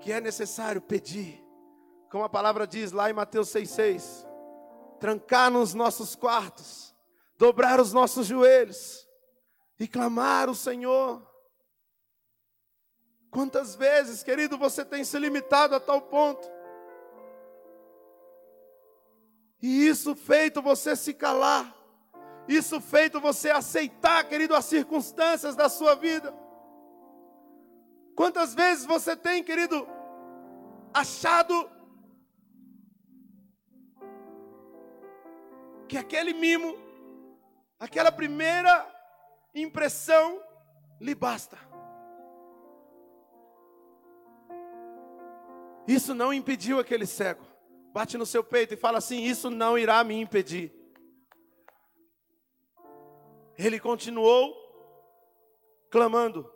[0.00, 1.40] que é necessário pedir,
[2.10, 4.26] como a palavra diz lá em Mateus 6,6:
[4.98, 6.92] trancar nos nossos quartos
[7.36, 9.08] dobrar os nossos joelhos
[9.78, 11.24] e clamar o Senhor.
[13.30, 16.48] Quantas vezes, querido, você tem se limitado a tal ponto?
[19.60, 21.74] E isso feito você se calar,
[22.46, 26.32] isso feito você aceitar, querido, as circunstâncias da sua vida.
[28.14, 29.86] Quantas vezes você tem, querido,
[30.94, 31.70] achado
[35.88, 36.88] que aquele mimo
[37.78, 38.84] Aquela primeira
[39.54, 40.42] impressão
[41.00, 41.56] lhe basta.
[45.88, 47.42] Isso não impediu aquele cego.
[47.94, 50.70] Bate no seu peito e fala assim: Isso não irá me impedir.
[53.56, 54.54] Ele continuou
[55.90, 56.52] clamando.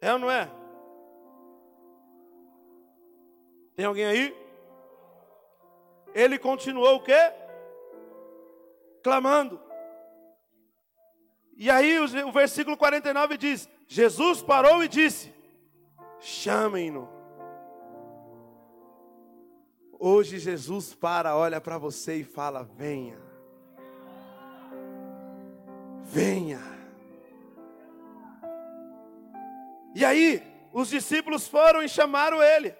[0.00, 0.48] É ou não é?
[3.74, 4.36] Tem alguém aí?
[6.14, 7.32] Ele continuou o quê?
[9.02, 9.60] Clamando.
[11.56, 15.34] E aí o versículo 49 diz: Jesus parou e disse:
[16.20, 17.17] Chamem-no.
[19.98, 23.18] Hoje Jesus para, olha para você e fala: Venha.
[26.04, 26.60] Venha.
[29.94, 30.42] E aí,
[30.72, 32.74] os discípulos foram e chamaram ele.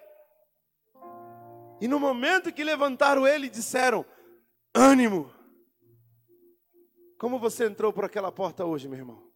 [1.81, 4.05] E no momento que levantaram ele, disseram:
[4.73, 5.29] Ânimo,
[7.17, 9.29] como você entrou por aquela porta hoje, meu irmão?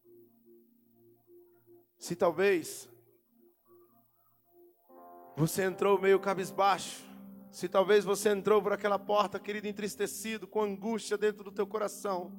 [1.97, 2.87] Se talvez
[5.35, 7.12] você entrou meio cabisbaixo,
[7.53, 12.33] se talvez você entrou por aquela porta, querido, entristecido, com angústia dentro do teu coração,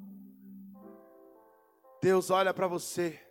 [2.02, 3.24] Deus olha para você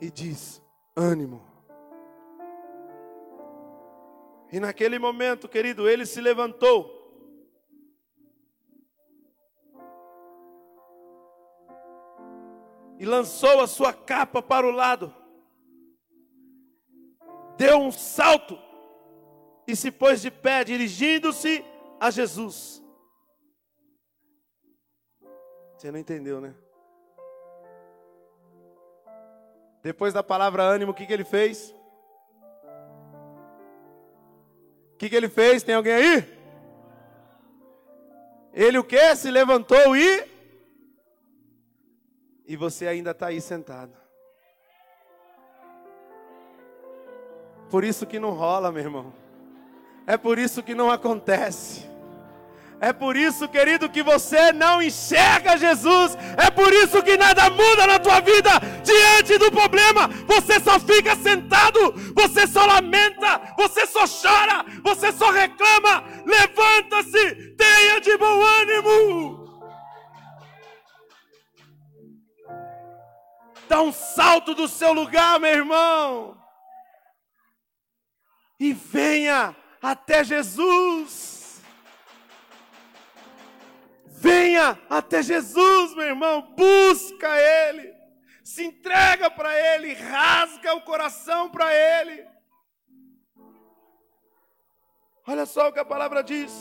[0.00, 0.62] e diz:
[0.96, 1.46] ânimo.
[4.50, 6.98] E naquele momento, querido, ele se levantou.
[12.98, 15.14] E lançou a sua capa para o lado,
[17.58, 18.71] deu um salto
[19.72, 21.64] e se pôs de pé, dirigindo-se
[21.98, 22.82] a Jesus.
[25.74, 26.54] Você não entendeu, né?
[29.82, 31.74] Depois da palavra ânimo, o que, que ele fez?
[34.92, 35.62] O que, que ele fez?
[35.62, 36.42] Tem alguém aí?
[38.52, 39.16] Ele o que?
[39.16, 40.30] Se levantou e
[42.46, 44.02] e você ainda está aí sentado.
[47.70, 49.21] por isso que não rola, meu irmão.
[50.06, 51.92] É por isso que não acontece.
[52.80, 56.18] É por isso, querido, que você não enxerga Jesus.
[56.36, 58.50] É por isso que nada muda na tua vida
[58.82, 60.08] diante do problema.
[60.26, 66.02] Você só fica sentado, você só lamenta, você só chora, você só reclama.
[66.26, 69.42] Levanta-se, tenha de bom ânimo.
[73.68, 76.36] Dá um salto do seu lugar, meu irmão.
[78.58, 81.60] E venha até Jesus.
[84.06, 87.92] Venha até Jesus, meu irmão, busca Ele,
[88.44, 92.24] se entrega para Ele, rasga o coração para Ele.
[95.26, 96.52] Olha só o que a palavra diz.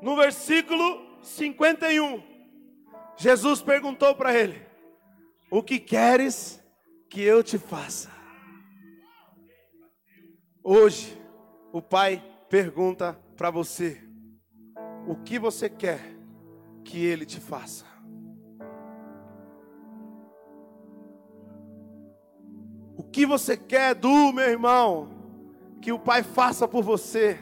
[0.00, 2.22] No versículo 51,
[3.16, 4.64] Jesus perguntou para ele:
[5.50, 6.62] O que queres
[7.08, 8.10] que eu te faça?
[10.62, 11.20] Hoje,
[11.72, 14.02] o Pai pergunta para você:
[15.06, 16.00] o que você quer
[16.84, 17.84] que Ele te faça?
[22.96, 25.10] O que você quer do meu irmão
[25.80, 27.38] que o Pai faça por você?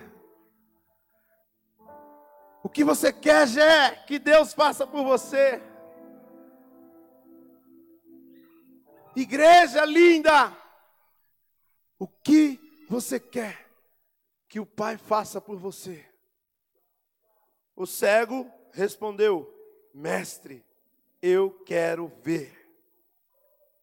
[2.63, 5.63] O que você quer, Jé, que Deus faça por você?
[9.17, 10.57] Igreja linda,
[11.99, 12.59] o que
[12.89, 13.67] você quer
[14.49, 16.05] que o Pai faça por você?
[17.77, 19.53] O cego respondeu:
[19.93, 20.65] Mestre,
[21.23, 22.69] eu quero ver.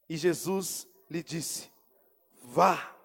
[0.09, 1.71] E Jesus lhe disse:
[2.43, 2.95] Vá,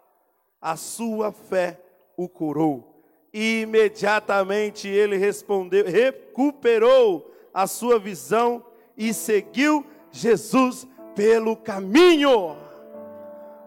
[0.61, 1.81] a sua fé
[2.17, 3.03] o curou.
[3.33, 8.65] E imediatamente ele respondeu, recuperou a sua visão
[8.97, 10.87] e seguiu Jesus
[11.17, 12.57] pelo caminho.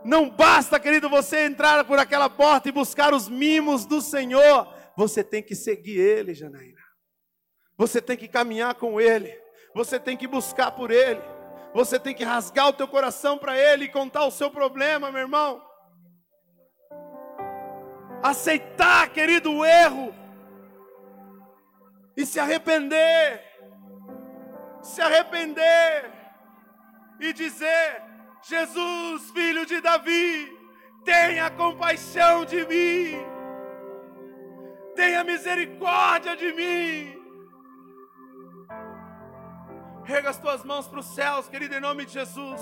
[0.06, 4.72] Não basta, querido, você entrar por aquela porta e buscar os mimos do Senhor.
[4.96, 6.80] Você tem que seguir Ele, Janaína.
[7.76, 9.36] Você tem que caminhar com Ele.
[9.74, 11.22] Você tem que buscar por Ele.
[11.74, 15.22] Você tem que rasgar o teu coração para Ele e contar o seu problema, meu
[15.22, 15.62] irmão.
[18.24, 20.14] Aceitar, querido, o erro.
[22.16, 23.44] E se arrepender.
[24.82, 26.19] Se arrepender.
[27.20, 28.02] E dizer:
[28.42, 30.58] Jesus, filho de Davi,
[31.04, 33.26] tenha compaixão de mim,
[34.96, 37.20] tenha misericórdia de mim.
[40.04, 42.62] Rega as tuas mãos para os céus, querido, em nome de Jesus.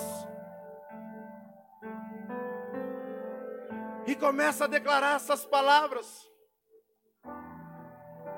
[4.05, 6.27] E começa a declarar essas palavras.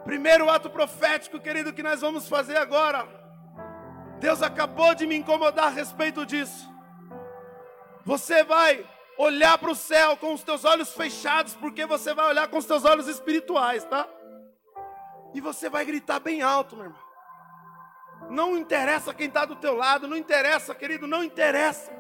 [0.04, 3.19] Primeiro ato profético, querido, que nós vamos fazer agora.
[4.20, 6.70] Deus acabou de me incomodar a respeito disso.
[8.06, 8.86] Você vai
[9.18, 12.66] olhar para o céu com os teus olhos fechados, porque você vai olhar com os
[12.66, 14.08] teus olhos espirituais, tá?
[15.34, 17.10] E você vai gritar bem alto, meu irmão.
[18.30, 21.92] Não interessa quem está do teu lado, não interessa, querido, não interessa.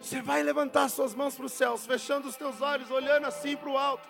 [0.00, 3.68] Você vai levantar suas mãos para os céus, fechando os teus olhos, olhando assim para
[3.68, 4.08] o alto,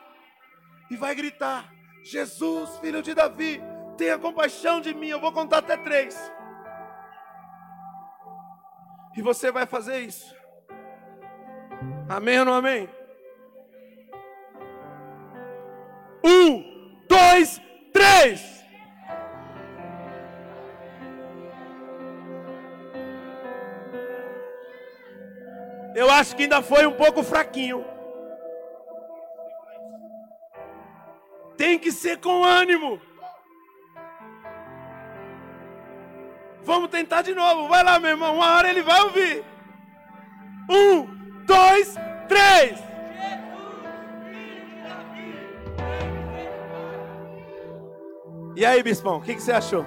[0.91, 1.73] e vai gritar:
[2.11, 3.63] Jesus, filho de Davi,
[3.99, 5.09] tenha compaixão de mim.
[5.09, 6.17] Eu vou contar até três.
[9.15, 10.35] E você vai fazer isso.
[12.09, 12.89] Amém ou não amém?
[16.25, 17.61] Um, dois,
[17.93, 18.65] três.
[25.95, 27.98] Eu acho que ainda foi um pouco fraquinho.
[31.79, 33.01] Tem que ser com ânimo.
[36.65, 37.69] Vamos tentar de novo.
[37.69, 38.35] Vai lá, meu irmão.
[38.35, 39.45] Uma hora ele vai ouvir.
[40.69, 41.07] Um,
[41.45, 41.95] dois,
[42.27, 42.81] três.
[48.57, 49.87] E aí, bispão, o que, que você achou?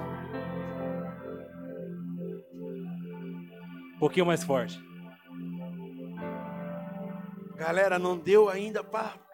[3.96, 4.82] Um pouquinho mais forte.
[7.58, 9.31] Galera, não deu ainda para.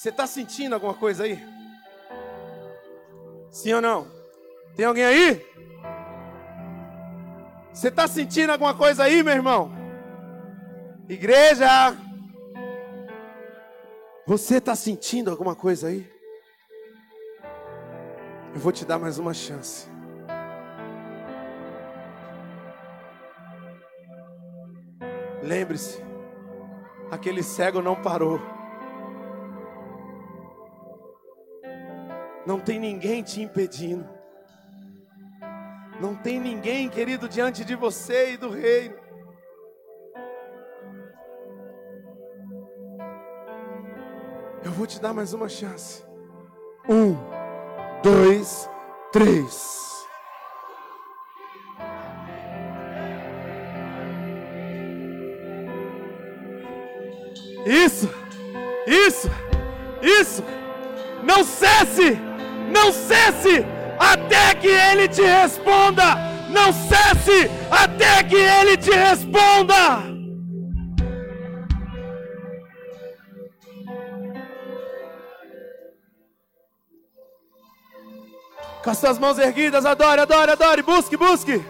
[0.00, 1.38] Você está sentindo alguma coisa aí?
[3.50, 4.10] Sim ou não?
[4.74, 5.46] Tem alguém aí?
[7.70, 9.70] Você está sentindo alguma coisa aí, meu irmão?
[11.06, 11.68] Igreja,
[14.26, 16.10] você está sentindo alguma coisa aí?
[18.54, 19.86] Eu vou te dar mais uma chance.
[25.42, 26.02] Lembre-se,
[27.10, 28.40] aquele cego não parou.
[32.46, 34.08] Não tem ninguém te impedindo.
[36.00, 38.96] Não tem ninguém, querido, diante de você e do reino.
[44.64, 46.02] Eu vou te dar mais uma chance.
[46.88, 47.16] Um,
[48.02, 48.68] dois,
[49.12, 50.06] três.
[57.66, 58.08] Isso,
[58.86, 59.28] isso,
[60.02, 60.42] isso.
[61.22, 62.18] Não cesse,
[62.70, 63.64] não cesse
[63.98, 66.16] até que ele te responda.
[66.48, 70.10] Não cesse até que ele te responda.
[78.82, 81.62] Com as suas mãos erguidas, adore, adore, adore, busque, busque.